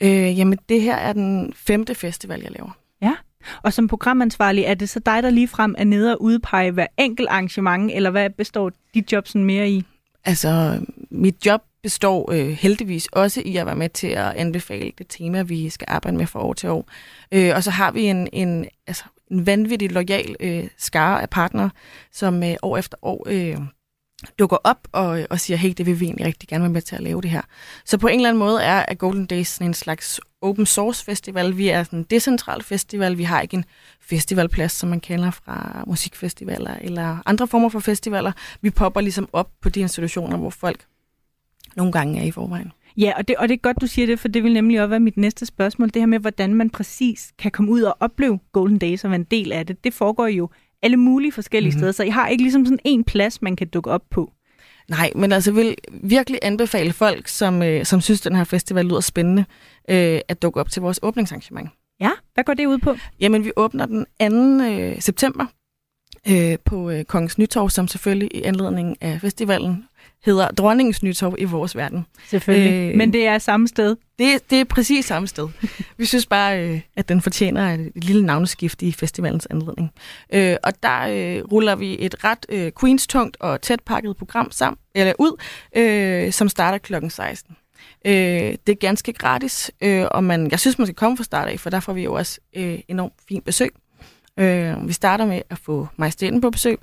[0.00, 2.78] Øh, jamen, det her er den femte festival, jeg laver.
[3.02, 3.14] Ja,
[3.62, 6.86] og som programansvarlig, er det så dig, der lige frem er nede og udpege hver
[6.98, 9.84] enkelt arrangement, eller hvad består dit job sådan mere i?
[10.24, 10.80] Altså,
[11.10, 15.42] mit job består øh, heldigvis også i at være med til at anbefale det tema,
[15.42, 16.88] vi skal arbejde med fra år til år.
[17.32, 21.70] Øh, og så har vi en, en, altså, en vanvittig lojal øh, skare af partnere,
[22.12, 23.56] som øh, år efter år øh,
[24.38, 26.96] dukker op og, og siger, hey, det vil vi egentlig rigtig gerne være med til
[26.96, 27.42] at lave det her.
[27.84, 31.04] Så på en eller anden måde er at Golden Days sådan en slags open source
[31.04, 31.56] festival.
[31.56, 33.18] Vi er sådan en decentral festival.
[33.18, 33.64] Vi har ikke en
[34.00, 38.32] festivalplads, som man kender fra musikfestivaler eller andre former for festivaler.
[38.60, 40.86] Vi popper ligesom op på de institutioner, hvor folk
[41.76, 42.72] nogle gange er i forvejen.
[42.96, 44.88] Ja, og det, og det er godt, du siger det, for det vil nemlig også
[44.88, 45.88] være mit næste spørgsmål.
[45.88, 49.20] Det her med, hvordan man præcis kan komme ud og opleve Golden Days og være
[49.20, 49.84] en del af det.
[49.84, 50.48] Det foregår jo
[50.82, 51.78] alle mulige forskellige mm-hmm.
[51.78, 54.32] steder, så I har ikke ligesom sådan en plads, man kan dukke op på.
[54.88, 59.00] Nej, men altså vil virkelig anbefale folk, som, øh, som synes, den her festival lyder
[59.00, 59.44] spændende,
[59.90, 61.70] øh, at dukke op til vores åbningsarrangement.
[62.00, 62.96] Ja, hvad går det ud på?
[63.20, 64.06] Jamen, vi åbner den
[64.60, 64.64] 2.
[64.64, 65.46] Øh, september
[66.28, 69.84] øh, på øh, Kongens Nytorv, som selvfølgelig i anledning af festivalen
[70.24, 72.06] hedder Dronningens Nytorv i vores verden.
[72.28, 73.96] Selvfølgelig, øh, men det er samme sted.
[74.18, 75.48] Det, det er præcis samme sted.
[75.98, 79.90] Vi synes bare, øh, at den fortjener et, et lille navneskift i festivalens anledning.
[80.32, 84.78] Øh, og der øh, ruller vi et ret øh, Queens-tungt og tæt pakket program sammen,
[84.94, 85.42] eller ud,
[85.76, 87.56] øh, som starter klokken 16.
[88.06, 91.48] Øh, det er ganske gratis, øh, og man, jeg synes, man skal komme fra start
[91.48, 93.74] af, for der får vi jo også øh, enormt fint besøg.
[94.36, 96.78] Øh, vi starter med at få majestæten på besøg,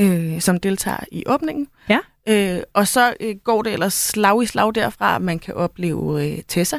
[0.00, 1.68] øh, som deltager i åbningen.
[1.88, 1.98] Ja.
[2.28, 6.26] Øh, og så øh, går det ellers slag i slag derfra, at man kan opleve
[6.26, 6.78] øh, Tessa,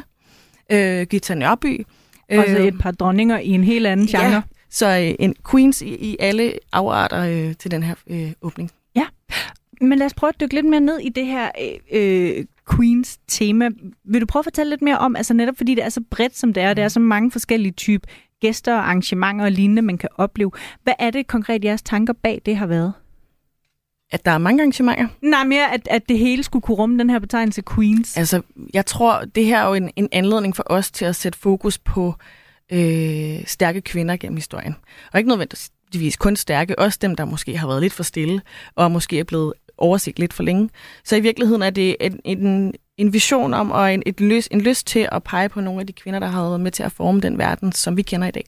[0.72, 1.86] øh, Gita Nørby.
[2.32, 4.24] Øh, Også et par dronninger i en helt anden genre.
[4.24, 8.70] Ja, så øh, en queens i, i alle afarter øh, til den her øh, åbning.
[8.96, 9.06] Ja,
[9.80, 11.50] men lad os prøve at dykke lidt mere ned i det her
[11.92, 12.44] øh,
[12.76, 13.68] Queens tema.
[14.04, 16.36] Vil du prøve at fortælle lidt mere om, altså netop fordi det er så bredt
[16.36, 16.76] som det er, mm.
[16.76, 18.08] det er så mange forskellige typer
[18.40, 20.50] gæster, arrangementer og lignende, man kan opleve.
[20.82, 22.92] Hvad er det konkret, jeres tanker bag det har været?
[24.12, 25.08] At der er mange arrangementer?
[25.22, 28.16] Nej, mere at, at det hele skulle kunne rumme den her betegnelse Queens.
[28.16, 28.42] Altså,
[28.74, 31.78] jeg tror, det her er jo en, en anledning for os til at sætte fokus
[31.78, 32.14] på
[32.72, 34.76] øh, stærke kvinder gennem historien.
[35.12, 38.42] Og ikke nødvendigvis kun stærke, også dem, der måske har været lidt for stille,
[38.74, 40.70] og måske er blevet overset lidt for længe.
[41.04, 44.60] Så i virkeligheden er det en, en, en vision om, og en, et lyst, en
[44.60, 46.92] lyst til at pege på nogle af de kvinder, der har været med til at
[46.92, 48.44] forme den verden, som vi kender i dag.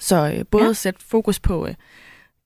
[0.00, 0.72] Så øh, både ja.
[0.72, 1.74] sætte fokus på øh,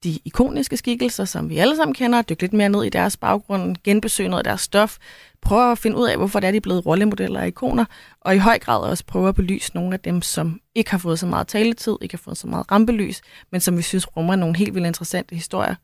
[0.04, 3.76] de ikoniske skikkelser, som vi alle sammen kender, dykke lidt mere ned i deres baggrund,
[3.84, 4.96] genbesøge noget af deres stof,
[5.40, 7.84] prøve at finde ud af, hvorfor det er, de er blevet rollemodeller og ikoner,
[8.20, 11.18] og i høj grad også prøve at belyse nogle af dem, som ikke har fået
[11.18, 13.22] så meget taletid, ikke har fået så meget rampelys,
[13.52, 15.74] men som vi synes rummer nogle helt vildt interessante historier,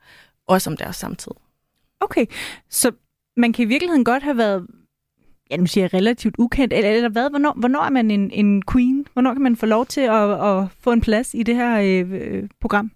[0.46, 1.32] også om deres samtid.
[2.00, 2.26] Okay,
[2.70, 2.90] så
[3.36, 4.66] man kan i virkeligheden godt have været
[5.50, 8.62] ja, nu siger jeg relativt ukendt, eller, eller hvad, hvornår, hvornår er man en, en
[8.72, 9.06] queen?
[9.12, 12.12] Hvornår kan man få lov til at, at få en plads i det her øh,
[12.12, 12.90] øh program?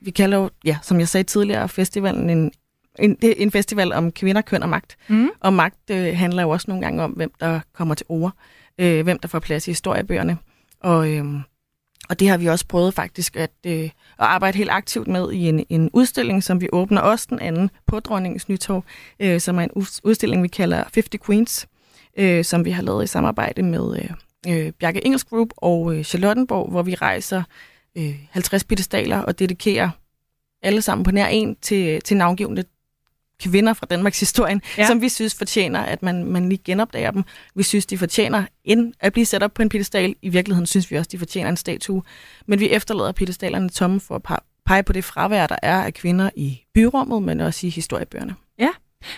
[0.00, 2.52] Vi kalder jo, ja, som jeg sagde tidligere, festivalen en,
[2.98, 4.96] en, en festival om kvinder, køn og magt.
[5.08, 5.28] Mm.
[5.40, 8.32] Og magt øh, handler jo også nogle gange om, hvem der kommer til ord,
[8.78, 10.38] øh, hvem der får plads i historiebøgerne.
[10.80, 11.24] Og, øh,
[12.08, 15.48] og det har vi også prøvet faktisk at, øh, at arbejde helt aktivt med i
[15.48, 18.84] en, en udstilling, som vi åbner også den anden på Dronningens Nytorv,
[19.20, 21.66] øh, som er en udstilling, vi kalder 50 Queens,
[22.18, 24.10] øh, som vi har lavet i samarbejde med øh,
[24.48, 27.42] øh, Bjarke Engels Group og øh, Charlottenborg, hvor vi rejser
[27.96, 29.90] øh, 50 pedestaler og dedikerer
[30.62, 32.64] alle sammen på nær en til, til navngivende
[33.40, 34.86] kvinder fra Danmarks historie, ja.
[34.86, 37.22] som vi synes fortjener, at man, man lige genopdager dem.
[37.54, 40.14] Vi synes, de fortjener ind at blive sat op på en pedestal.
[40.22, 42.02] I virkeligheden synes vi også, de fortjener en statue.
[42.46, 46.30] Men vi efterlader pedestalerne tomme for at pege på det fravær, der er af kvinder
[46.36, 48.34] i byrummet, men også i historiebøgerne.
[48.58, 48.70] Ja,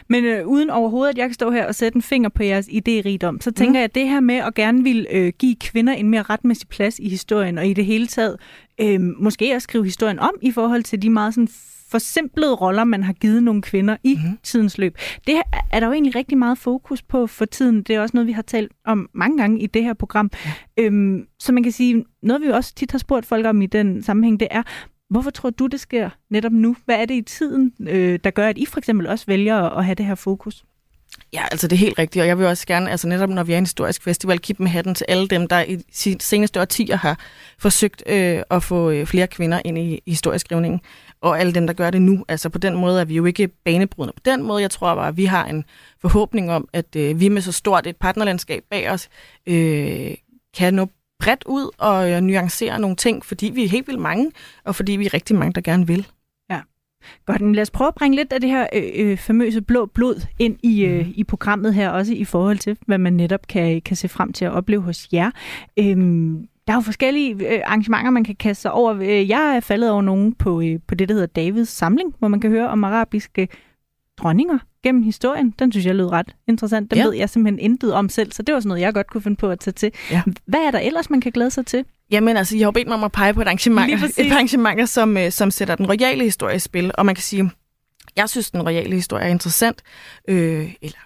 [0.08, 2.66] men øh, uden overhovedet, at jeg kan stå her og sætte en finger på jeres
[2.66, 3.74] idérigdom, så tænker mm.
[3.74, 6.98] jeg, at det her med at gerne vil øh, give kvinder en mere retmæssig plads
[6.98, 8.36] i historien, og i det hele taget
[8.80, 11.48] øh, måske også skrive historien om i forhold til de meget sådan
[11.90, 14.38] forsimplede roller, man har givet nogle kvinder i mm.
[14.42, 14.98] tidens løb.
[15.26, 15.34] Det
[15.72, 17.82] er der jo egentlig rigtig meget fokus på for tiden.
[17.82, 20.30] Det er også noget, vi har talt om mange gange i det her program.
[20.44, 20.82] Ja.
[20.84, 24.02] Øhm, så man kan sige, noget vi også tit har spurgt folk om i den
[24.02, 24.62] sammenhæng, det er,
[25.10, 26.76] Hvorfor tror du, det sker netop nu?
[26.84, 29.84] Hvad er det i tiden, øh, der gør, at I for eksempel også vælger at
[29.84, 30.64] have det her fokus?
[31.32, 33.52] Ja, altså det er helt rigtigt, og jeg vil også gerne, altså netop når vi
[33.52, 36.96] er en historisk festival, give dem hatten til alle dem, der i de seneste årtier
[36.96, 37.18] har
[37.58, 40.80] forsøgt øh, at få øh, flere kvinder ind i historieskrivningen,
[41.20, 42.24] og alle dem, der gør det nu.
[42.28, 44.62] Altså på den måde er vi jo ikke banebrydende på den måde.
[44.62, 45.64] Jeg tror bare, at vi har en
[46.00, 49.08] forhåbning om, at øh, vi med så stort et partnerlandskab bag os,
[49.46, 50.14] øh,
[50.56, 50.88] kan nå
[51.20, 54.32] bredt ud og øh, nuancere nogle ting, fordi vi er helt vildt mange,
[54.64, 56.06] og fordi vi er rigtig mange, der gerne vil.
[57.26, 59.86] Godt, men lad os prøve at bringe lidt af det her øh, øh, famøse blå
[59.86, 61.12] blod ind i, øh, mm.
[61.14, 64.44] i programmet her, også i forhold til, hvad man netop kan, kan se frem til
[64.44, 65.30] at opleve hos jer.
[65.78, 68.96] Øhm, der er jo forskellige øh, arrangementer, man kan kaste sig over.
[68.96, 72.40] Øh, jeg er faldet over nogen på, på det, der hedder Davids Samling, hvor man
[72.40, 73.48] kan høre om arabiske
[74.18, 75.54] dronninger gennem historien.
[75.58, 76.90] Den synes jeg lød ret interessant.
[76.90, 77.04] Den ja.
[77.04, 79.36] ved jeg simpelthen intet om selv, så det var sådan noget, jeg godt kunne finde
[79.36, 79.92] på at tage til.
[80.10, 80.22] Ja.
[80.46, 81.84] Hvad er der ellers, man kan glæde sig til?
[82.10, 85.16] Jamen altså, jeg har bedt mig om at pege på et arrangement, et arrangement som,
[85.16, 87.50] øh, som sætter den royale historie i spil, og man kan sige,
[88.16, 89.82] Jeg synes, den royale historie er interessant,
[90.28, 90.98] øh, eller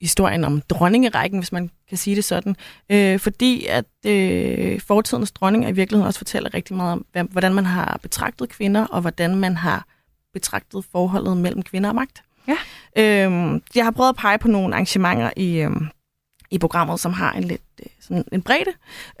[0.00, 2.56] historien om dronningerækken, hvis man kan sige det sådan,
[2.90, 7.66] øh, fordi at øh, fortidens dronninger i virkeligheden også fortæller rigtig meget om, hvordan man
[7.66, 9.86] har betragtet kvinder, og hvordan man har
[10.32, 12.22] betragtet forholdet mellem kvinder og magt.
[12.48, 12.56] Ja.
[12.96, 15.70] Øh, jeg har prøvet at pege på nogle arrangementer i, øh,
[16.50, 18.72] i programmet, som har en lidt øh, sådan en bredde.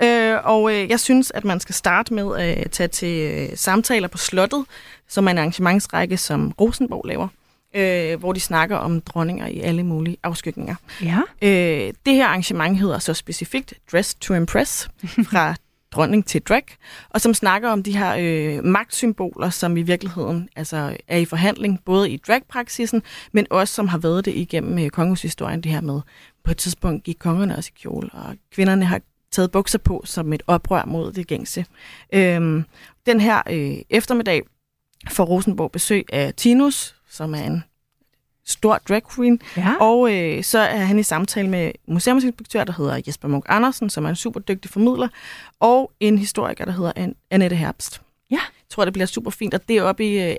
[0.02, 4.08] Øh, og øh, jeg synes, at man skal starte med at øh, tage til samtaler
[4.08, 4.64] på Slottet,
[5.08, 7.28] som er en arrangementsrække, som Rosenborg laver
[7.74, 10.74] øh, hvor de snakker om dronninger i alle mulige afskygninger.
[11.02, 11.20] Ja.
[11.42, 14.90] Øh, det her arrangement hedder så specifikt Dress to Impress,
[15.30, 15.54] fra
[15.92, 16.64] dronning til drag,
[17.10, 21.84] og som snakker om de her øh, magtsymboler, som i virkeligheden altså, er i forhandling,
[21.84, 26.00] både i dragpraksisen, men også som har været det igennem øh, kongehushistorien, det her med,
[26.44, 30.32] på et tidspunkt gik kongerne også i kjole, og kvinderne har taget bukser på som
[30.32, 31.64] et oprør mod det gængse.
[32.12, 32.64] Øhm,
[33.06, 34.42] den her øh, eftermiddag
[35.08, 37.64] får Rosenborg besøg af Tinus, som er en
[38.50, 39.40] stor drag queen.
[39.56, 39.74] Ja.
[39.80, 44.04] Og øh, så er han i samtale med museumsinspektør, der hedder Jesper Munk Andersen, som
[44.04, 45.08] er en super dygtig formidler,
[45.60, 48.02] og en historiker, der hedder An- Annette Herbst.
[48.30, 48.34] Ja.
[48.36, 48.40] Jeg
[48.74, 50.36] tror, det bliver super fint, og det er oppe i øh,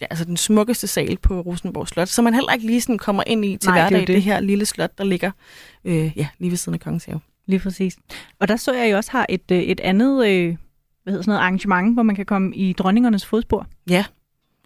[0.00, 3.44] altså den smukkeste sal på Rosenborg Slot, så man heller ikke lige sådan kommer ind
[3.44, 4.14] i til Nej, det er hverdag, det, det.
[4.14, 5.30] det her lille slot, der ligger
[5.84, 7.20] øh, ja, lige ved siden af Kongens Have.
[7.46, 7.96] Lige præcis.
[8.40, 10.56] Og der så jeg jo også har et, øh, et andet øh,
[11.02, 13.66] hvad hedder sådan noget, arrangement, hvor man kan komme i dronningernes fodspor.
[13.90, 14.04] Ja.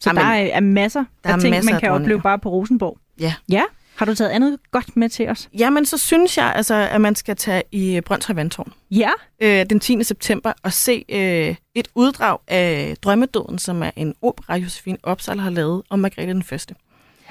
[0.03, 2.38] Så Jamen, der er, er masser der af er ting, masser man kan opleve bare
[2.38, 2.98] på Rosenborg.
[3.20, 3.34] Ja.
[3.50, 3.62] Ja.
[3.96, 5.48] Har du taget andet godt med til os?
[5.59, 8.72] Jamen, så synes jeg, altså, at man skal tage i Brøndshøj Vandtårn.
[8.90, 9.11] Ja.
[9.40, 10.05] øh, den 10.
[10.05, 15.50] september og se øh, et uddrag af Drømmedøden, som er en opera, Josefine Opsal har
[15.50, 16.74] lavet om Margrethe den Første.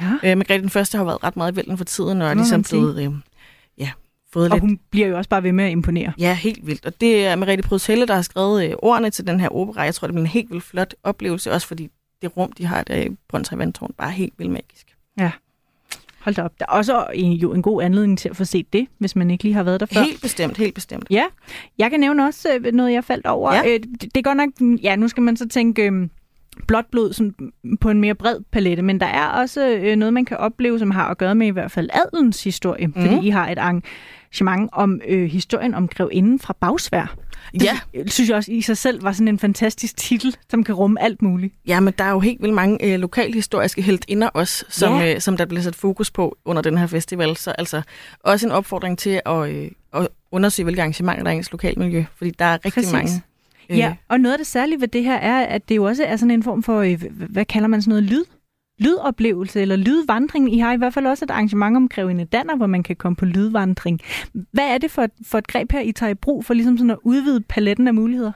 [0.02, 0.06] ja.
[0.24, 2.64] Øh, Margrethe den Første har været ret meget i vælden for tiden, og er ligesom
[2.64, 3.12] blevet, øh,
[3.78, 3.90] ja,
[4.34, 4.62] fået Og lidt...
[4.62, 6.14] hun bliver jo også bare ved med at imponere.
[6.18, 6.86] Ja, helt vildt.
[6.86, 9.82] Og det er Merete Pryds-Helle, der har skrevet øh, ordene til den her opera.
[9.82, 11.90] Jeg tror, det bliver en helt vildt flot oplevelse, også fordi
[12.22, 14.92] det rum, de har der i Brøndshøj Vandtårn, bare helt vildt magisk.
[16.22, 16.60] Hold da op.
[16.60, 19.32] Der er også en, jo en god anledning til at få set det, hvis man
[19.32, 20.02] ikke lige har været der før.
[20.02, 21.08] Helt bestemt, helt bestemt.
[21.10, 21.26] Ja,
[21.78, 23.54] jeg kan nævne også øh, noget, jeg faldt over.
[23.54, 23.62] Ja.
[23.66, 24.50] Øh, det er godt nok,
[24.84, 26.08] ja, nu skal man så tænke øh,
[26.68, 27.34] blåt blod sådan,
[27.80, 30.92] på en mere bred palette, men der er også øh, noget, man kan opleve, som
[30.92, 32.94] har at gøre med i hvert fald adelens historie, mm.
[32.94, 33.58] fordi I har et
[34.32, 37.16] arrangement om øh, historien om grevinden fra Bagsvær.
[37.54, 37.80] Det Ja.
[38.08, 41.02] sy- synes jeg også i sig selv var sådan en fantastisk titel, som kan rumme
[41.02, 41.54] alt muligt.
[41.68, 45.14] Ja, men der er jo helt vildt mange øh, lokalhistoriske heltinder også, som, Ja.
[45.16, 47.38] øh, som der bliver sat fokus på under den her festival.
[47.38, 47.82] Så altså
[48.24, 52.04] også en opfordring til at, øh, at undersøge, hvilke arrangementer der er i ens lokalmiljø,
[52.16, 52.92] fordi der er rigtig Præcis.
[52.94, 53.22] mange.
[53.70, 56.04] øh, Ja, og noget af det særlige ved det her er, at det jo også
[56.04, 58.24] er sådan en form for, øh, hvad kalder man sådan noget, lyd?
[58.82, 60.54] Lydoplevelse eller lydvandring.
[60.54, 63.16] I har i hvert fald også et arrangement om Grevinde Danner, hvor man kan komme
[63.16, 64.02] på lydvandring.
[64.34, 66.78] Hvad er det for et, for et greb her, I tager i brug for ligesom
[66.78, 68.32] sådan at udvide paletten af muligheder?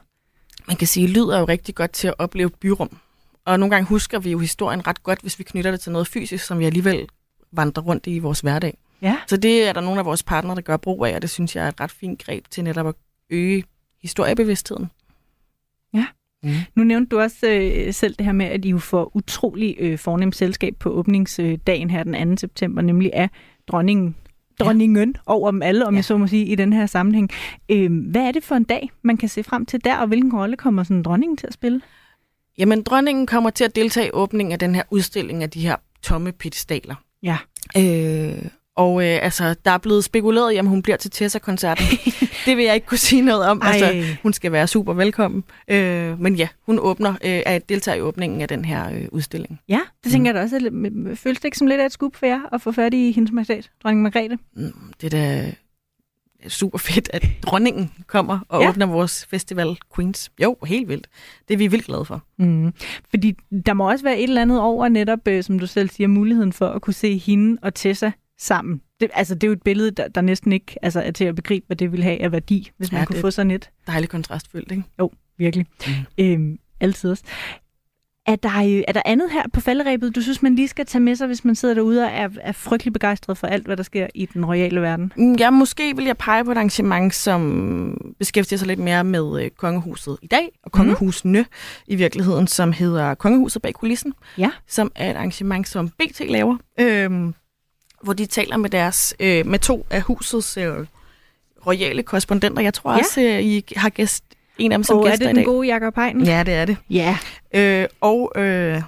[0.68, 2.98] Man kan sige, at lyd er jo rigtig godt til at opleve byrum.
[3.46, 6.08] Og nogle gange husker vi jo historien ret godt, hvis vi knytter det til noget
[6.08, 7.08] fysisk, som vi alligevel
[7.52, 8.78] vandrer rundt i i vores hverdag.
[9.02, 9.18] Ja.
[9.28, 11.56] Så det er der nogle af vores partnere, der gør brug af, og det synes
[11.56, 12.96] jeg er et ret fint greb til netop at
[13.30, 13.64] øge
[14.02, 14.90] historiebevidstheden.
[16.76, 19.98] Nu nævnte du også øh, selv det her med, at I jo får utrolig øh,
[19.98, 22.40] fornemt selskab på åbningsdagen her den 2.
[22.40, 23.30] september, nemlig af
[23.68, 24.16] dronningen,
[24.60, 25.20] dronningen ja.
[25.26, 25.94] over dem alle, om.
[25.94, 25.98] Ja.
[25.98, 27.30] jeg så må sige, i den her sammenhæng.
[27.70, 30.34] Øh, hvad er det for en dag, man kan se frem til der, og hvilken
[30.34, 31.82] rolle kommer sådan dronningen til at spille?
[32.58, 35.76] Jamen, dronningen kommer til at deltage i åbningen af den her udstilling af de her
[36.02, 36.96] tomme pedestaler.
[37.24, 37.38] Ja.
[37.78, 41.86] Øh, og øh, altså, der er blevet spekuleret i, om hun bliver til Tessa-koncerten.
[42.46, 43.62] det vil jeg ikke kunne sige noget om.
[43.62, 43.72] Ej.
[43.72, 45.44] Altså, hun skal være super velkommen.
[45.68, 49.60] Øh, men ja, hun åbner øh, at deltager i åbningen af den her øh, udstilling.
[49.70, 50.56] Ja, det tænker jeg da også.
[50.56, 53.12] er Føles det ikke som lidt af et skub for jer at få fat i
[53.12, 54.38] hendes majestæt, dronning Margrethe?
[54.56, 55.52] Mm, Det er da
[56.48, 58.70] super fedt, at dronningen kommer og ja.
[58.70, 60.32] åbner vores festival Queens.
[60.44, 61.08] Jo, helt vildt.
[61.48, 62.24] Det er vi vildt glade for.
[62.38, 62.74] Mm.
[63.10, 66.08] Fordi der må også være et eller andet over netop, øh, som du selv siger,
[66.08, 68.82] muligheden for at kunne se hende og Tessa sammen.
[69.00, 71.36] Det, altså, det er jo et billede, der, der næsten ikke altså, er til at
[71.36, 73.70] begribe, hvad det ville have af værdi, hvis man Ja, kunne det- få sådan et.
[73.88, 74.84] Dejligt kontrastfyldt, ikke?
[75.38, 75.66] Virkelig.
[75.88, 75.94] Mm.
[76.18, 77.24] Øhm, altid også.
[78.28, 81.02] Er der, øh, er der andet her på falderæbet, du synes, man lige skal tage
[81.02, 83.84] med sig, hvis man sidder derude og er, er frygtelig begejstret for alt, hvad der
[83.84, 85.14] sker i den royale verden?
[85.18, 89.44] Mm, Ja, måske vil jeg pege på et arrangement, som beskæftiger sig lidt mere med
[89.44, 91.46] øh, kongehuset i dag, og kongehusene mm.
[91.88, 94.50] i virkeligheden, som hedder Kongehuset bag kulissen, Ja.
[94.68, 97.34] som er et arrangement, som BT laver, øhm,
[98.06, 100.74] hvor de taler med deres øh, med to af husets øh,
[101.68, 102.62] royale korrespondenter.
[102.62, 102.96] Jeg tror Ja.
[102.98, 103.00] ja.
[103.04, 104.24] også, øh, I har gæst,
[104.58, 105.46] en af dem som er gæster det i den dag.
[105.46, 106.26] gode Jakob Heinen?
[106.26, 106.78] Ja, det er det.
[106.90, 107.18] ja.
[107.56, 108.82] Øh, og øh,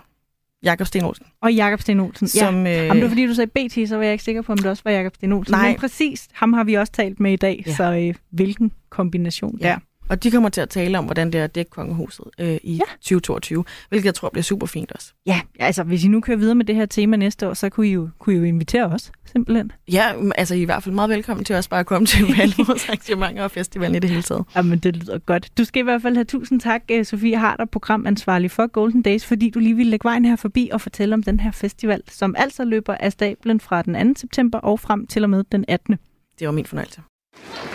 [0.64, 2.28] Jakob Sten Olsen, Og Jakob Sten Olsen.
[2.36, 2.40] Ja.
[2.40, 2.68] som...
[2.68, 4.58] Øh, Jamen, det var fordi, du sagde BT, så var jeg ikke sikker på, om
[4.58, 5.52] det også var Jakob Sten Olsen.
[5.52, 5.68] Nej.
[5.68, 7.76] Men præcis, ham har vi også talt med i dag, Ja.
[7.76, 9.68] så øh, hvilken kombination Ja.
[9.68, 9.78] der.
[10.10, 12.74] Og de kommer til at tale om, hvordan det er at dække kongehuset øh, i
[12.74, 12.84] ja.
[13.02, 15.14] 2022, hvilket jeg tror bliver super fint også.
[15.26, 17.88] Ja, altså hvis I nu kører videre med det her tema næste år, så kunne
[17.88, 19.72] I jo, kunne I jo invitere os, simpelthen.
[19.92, 22.26] Ja, altså I er i hvert fald meget velkommen til også bare at komme til
[22.42, 24.46] alle vores arrangementer og festivalen i det hele taget.
[24.56, 25.58] Jamen det lyder godt.
[25.58, 29.26] Du skal i hvert fald have tusind tak, øh, Sofie Harder, programansvarlig for Golden Days,
[29.26, 32.36] fordi du lige ville lægge vejen her forbi og fortælle om den her festival, som
[32.38, 34.20] altså løber af stablen fra den 2.
[34.20, 35.98] september og frem til og med den 18.
[36.40, 37.02] Det var min fornøjelse.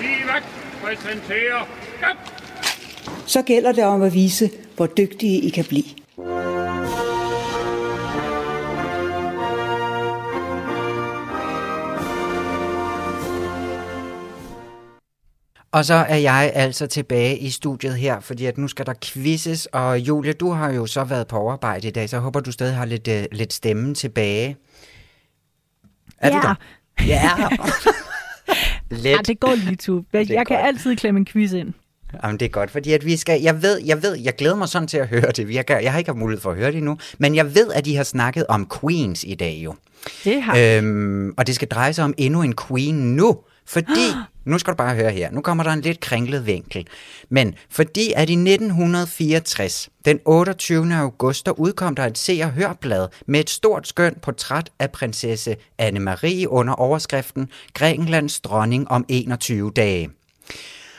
[0.00, 0.42] Livet
[0.82, 1.91] præsenterer
[3.26, 5.84] Så gælder det om at vise, hvor dygtige I kan blive.
[15.72, 19.66] Og så er jeg altså tilbage i studiet her, fordi at nu skal der quizzes,
[19.66, 22.52] og Julie, du har jo så været på overarbejde i dag, så jeg håber, du
[22.52, 24.56] stadig har lidt, uh, lidt stemme tilbage.
[26.18, 26.34] Er ja.
[26.34, 26.54] du der?
[27.06, 27.30] Ja.
[28.90, 29.06] Lidt.
[29.16, 30.02] Ja, det går lige, tu.
[30.12, 31.74] Jeg, jeg kan altid klemme en quiz ind.
[32.24, 34.68] Jamen, det er godt, fordi at vi skal, jeg ved, jeg ved, jeg glæder mig
[34.68, 35.54] sådan til at høre det.
[35.54, 37.84] Jeg, jeg har ikke haft mulighed for at høre det endnu, men jeg ved, at
[37.84, 39.74] de har snakket om queens i dag jo.
[40.24, 44.08] Det har øhm, Og det skal dreje sig om endnu en queen nu, fordi,
[44.44, 46.86] nu skal du bare høre her, nu kommer der en lidt kringlet vinkel.
[47.28, 50.94] Men fordi at i 1964, den 28.
[50.94, 55.56] august, der udkom der et se- og hørblad med et stort skønt portræt af prinsesse
[55.82, 60.10] Anne-Marie under overskriften Grækenlands dronning om 21 dage.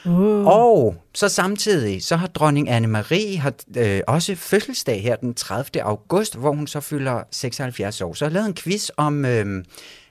[0.06, 0.46] Uh.
[0.46, 5.84] Og så samtidig, så har dronning Anne-Marie har, øh, også fødselsdag her den 30.
[5.84, 8.14] august, hvor hun så fylder 76 år.
[8.14, 9.64] Så jeg har lavet en quiz om øh,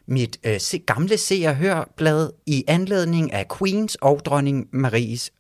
[0.06, 5.30] mit øh, se, gamle se- og hørblad i anledning af Queens og dronning Maries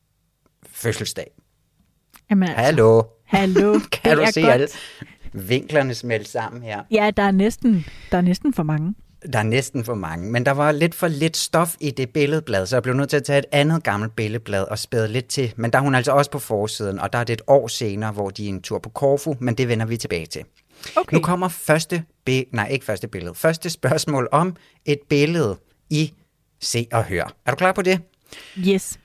[0.66, 1.30] fødselsdag.
[2.30, 3.02] Jamen altså, Hallo.
[3.26, 3.80] Hallo.
[3.92, 4.52] kan du se godt.
[4.52, 4.68] alle
[5.32, 6.82] vinklerne smelte sammen her?
[6.90, 8.94] Ja, der er næsten, der er næsten for mange.
[9.32, 12.66] Der er næsten for mange, men der var lidt for lidt stof i det billedblad,
[12.66, 15.52] så jeg blev nødt til at tage et andet gammelt billedblad og spæde lidt til.
[15.56, 18.12] Men der er hun altså også på forsiden, og der er det et år senere,
[18.12, 20.44] hvor de er en tur på Korfu, men det vender vi tilbage til.
[20.96, 21.16] Okay.
[21.16, 25.56] Nu kommer første, be- nej ikke første billede, første spørgsmål om et billede
[25.90, 26.12] i
[26.60, 27.34] Se og Hør.
[27.46, 28.00] Er du klar på det?
[28.58, 28.98] Yes.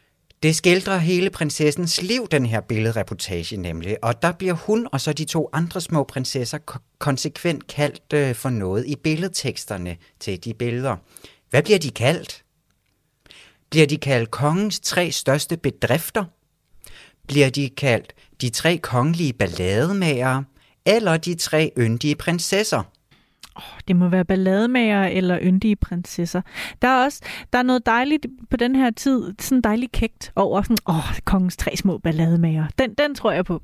[0.44, 5.14] Det skildrer hele prinsessens liv, den her billedreportage nemlig, og der bliver hun og så
[5.14, 6.58] de to andre små prinsesser
[7.00, 10.96] konsekvent kaldt øh, for noget i billedteksterne til de billeder.
[11.50, 12.44] Hvad bliver de kaldt?
[13.70, 16.26] Bliver de kaldt kongens tre største bedrifter?
[17.28, 20.44] Bliver de kaldt de tre kongelige ballademagere?
[20.86, 22.84] Eller de tre yndige prinsesser?
[23.88, 26.42] Det må være ballademager eller yndige prinsesser.
[26.82, 27.22] Der er også
[27.54, 31.58] der er noget dejligt på den her tid, sådan dejligt kægt over sådan, åh, kongens
[31.58, 32.66] tre små ballademager.
[32.80, 33.62] Den, den tror jeg på.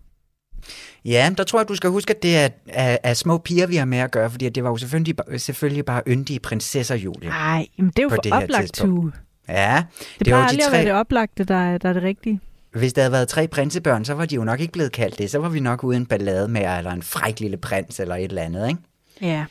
[1.06, 3.76] Ja, der tror jeg, du skal huske, at det er, er, er små piger, vi
[3.76, 7.30] har med at gøre, fordi det var jo selvfølgelig, selvfølgelig bare yndige prinsesser, Julie.
[7.30, 8.74] Nej, men det er jo for det oplagt.
[8.74, 9.12] Tue.
[9.48, 9.84] Ja,
[10.20, 11.90] Det, det var plejer jo de aldrig at tre- være det oplagte, der er, der
[11.90, 12.40] er det rigtige.
[12.74, 15.32] Hvis der havde været tre prinsebørn, så var de jo nok ikke blevet kaldt det.
[15.32, 18.42] Så var vi nok uden ballade med, eller en fræk lille prins, eller et eller
[18.42, 18.80] andet, ikke?
[19.22, 19.46] Ja.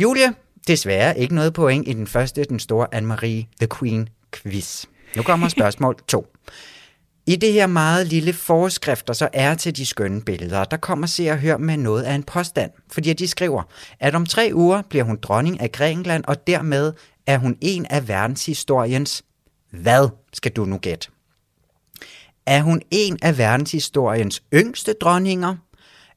[0.00, 0.34] Julie,
[0.66, 4.84] desværre ikke noget point i den første, den store Anne-Marie The Queen quiz.
[5.16, 6.26] Nu kommer spørgsmål to.
[7.26, 11.30] I det her meget lille forskrifter, så er til de skønne billeder, der kommer se
[11.30, 12.70] og hør med noget af en påstand.
[12.92, 13.62] Fordi de skriver,
[14.00, 16.92] at om tre uger bliver hun dronning af Grækenland, og dermed
[17.26, 19.22] er hun en af verdenshistoriens...
[19.70, 21.08] Hvad skal du nu gætte?
[22.46, 25.56] Er hun en af verdenshistoriens yngste dronninger?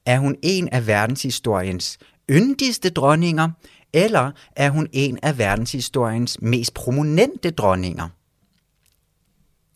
[0.05, 1.97] Er hun en af verdenshistoriens
[2.31, 3.49] yndigste dronninger?
[3.93, 8.09] Eller er hun en af verdenshistoriens mest prominente dronninger?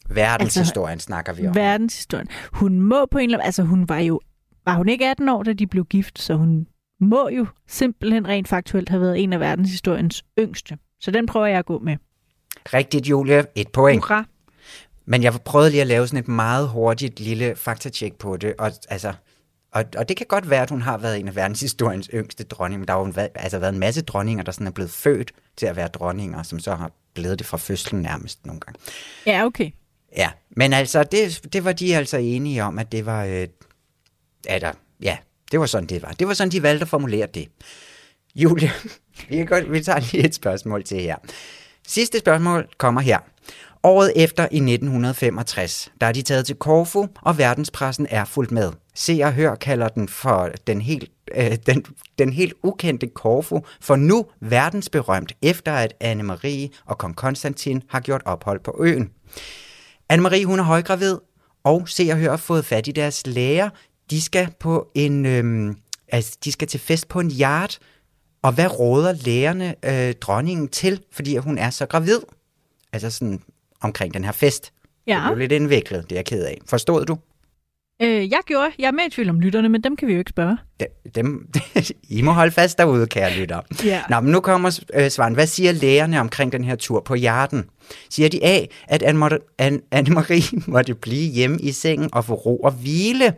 [0.09, 1.55] Verdenshistorien altså, snakker vi om.
[1.55, 2.28] Verdenshistorien.
[2.53, 3.45] Hun må på en eller anden...
[3.45, 4.20] Altså, hun var jo...
[4.65, 6.68] Var hun ikke 18 år, da de blev gift, så hun
[7.01, 10.78] må jo simpelthen rent faktuelt have været en af verdenshistoriens yngste.
[10.99, 11.97] Så den prøver jeg at gå med.
[12.74, 13.45] Rigtigt, Julie.
[13.55, 14.03] Et point.
[14.03, 14.26] Hurra.
[15.05, 18.72] Men jeg prøvede lige at lave sådan et meget hurtigt lille faktatjek på det, og,
[18.89, 19.13] altså,
[19.78, 22.80] og, og det kan godt være, at hun har været en af verdenshistoriens yngste dronninger,
[22.80, 25.32] men der har jo været, altså været en masse dronninger, der sådan er blevet født
[25.57, 28.80] til at være dronninger, som så har blevet det fra fødslen nærmest nogle gange.
[29.25, 29.71] Ja, okay.
[30.17, 33.47] Ja, men altså, det, det var de altså enige om, at det var, øh,
[34.47, 34.71] at der,
[35.01, 35.17] ja,
[35.51, 36.11] det var sådan, det var.
[36.11, 37.47] Det var sådan, de valgte at formulere det.
[38.36, 38.71] Julie,
[39.30, 41.15] vi, kan godt, vi tager lige et spørgsmål til her.
[41.88, 43.19] Sidste spørgsmål kommer her.
[43.88, 48.72] Året efter i 1965, der er de taget til Korfu, og verdenspressen er fuldt med.
[48.96, 51.86] Se og Hør kalder den for den helt, øh, den,
[52.20, 58.22] den helt ukendte Korfu, for nu verdensberømt, efter at Anne-Marie og kong Konstantin har gjort
[58.26, 59.10] ophold på øen.
[60.14, 61.18] Anne-Marie, hun er højgravid,
[61.64, 63.70] og Se og Hør har fået fat i deres læger.
[64.10, 65.76] De skal på en, øh,
[66.08, 67.78] altså, de skal til fest på en yard,
[68.42, 72.20] og hvad råder lægerne øh, dronningen til, fordi hun er så gravid?
[72.94, 73.42] Altså sådan
[73.82, 74.73] omkring den her fest.
[75.07, 75.15] Ja.
[75.15, 76.57] Det blev lidt indviklet, det er jeg ked af.
[76.65, 77.17] Forstod du?
[78.01, 78.71] Øh, jeg gjorde.
[78.80, 80.57] Jeg er med i tvivl om lytterne, men dem kan vi jo ikke spørge.
[81.15, 81.49] Dem,
[82.09, 83.61] I må holde fast derude, kære lytter.
[83.86, 84.01] Ja.
[84.09, 85.34] Nå, men nu kommer øh, Svaren.
[85.34, 87.65] Hvad siger lægerne omkring den her tur på hjerten?
[88.09, 93.34] Siger de A, at Anne-Marie måtte blive hjemme i sengen og få ro og hvile?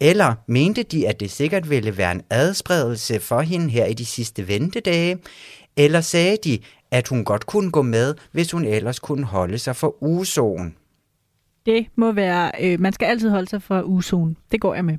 [0.00, 4.06] Eller mente de, at det sikkert ville være en adspredelse for hende her i de
[4.06, 5.18] sidste ventedage?
[5.76, 6.58] Eller sagde de,
[6.90, 10.74] at hun godt kunne gå med, hvis hun ellers kunne holde sig for uzoen?
[11.66, 14.36] Det må være, øh, man skal altid holde sig for uzoen.
[14.52, 14.98] Det går jeg med.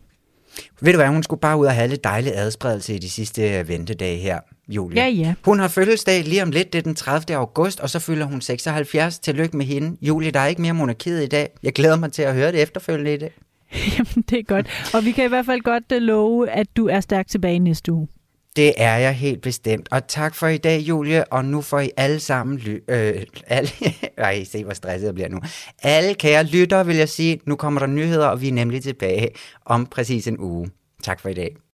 [0.82, 3.68] Ved du hvad, hun skulle bare ud og have lidt dejlig adspredelse i de sidste
[3.68, 5.02] ventedage her, Julie.
[5.02, 5.34] Ja, ja.
[5.46, 7.38] Hun har fødselsdag lige om lidt, det er den 30.
[7.38, 9.20] august, og så fylder hun 76.
[9.20, 9.98] Tillykke med hende.
[10.02, 11.50] Julie, der er ikke mere monarkiet i dag.
[11.64, 13.34] Jeg glæder mig til at høre det efterfølgende i dag.
[13.98, 14.92] Jamen, det er godt.
[14.94, 17.92] Og vi kan i hvert fald godt uh, love, at du er stærkt tilbage næste
[17.92, 18.08] uge.
[18.56, 19.88] Det er jeg helt bestemt.
[19.92, 21.34] Og tak for i dag, Julie.
[21.34, 22.58] Og nu får I alle sammen...
[22.58, 23.70] Ly- øh, alle,
[24.18, 25.40] ej, se hvor stresset jeg bliver nu.
[25.84, 27.40] Alle kære lyttere, vil jeg sige.
[27.46, 29.30] Nu kommer der nyheder, og vi er nemlig tilbage
[29.66, 30.70] om præcis en uge.
[31.04, 31.56] Tak for i dag.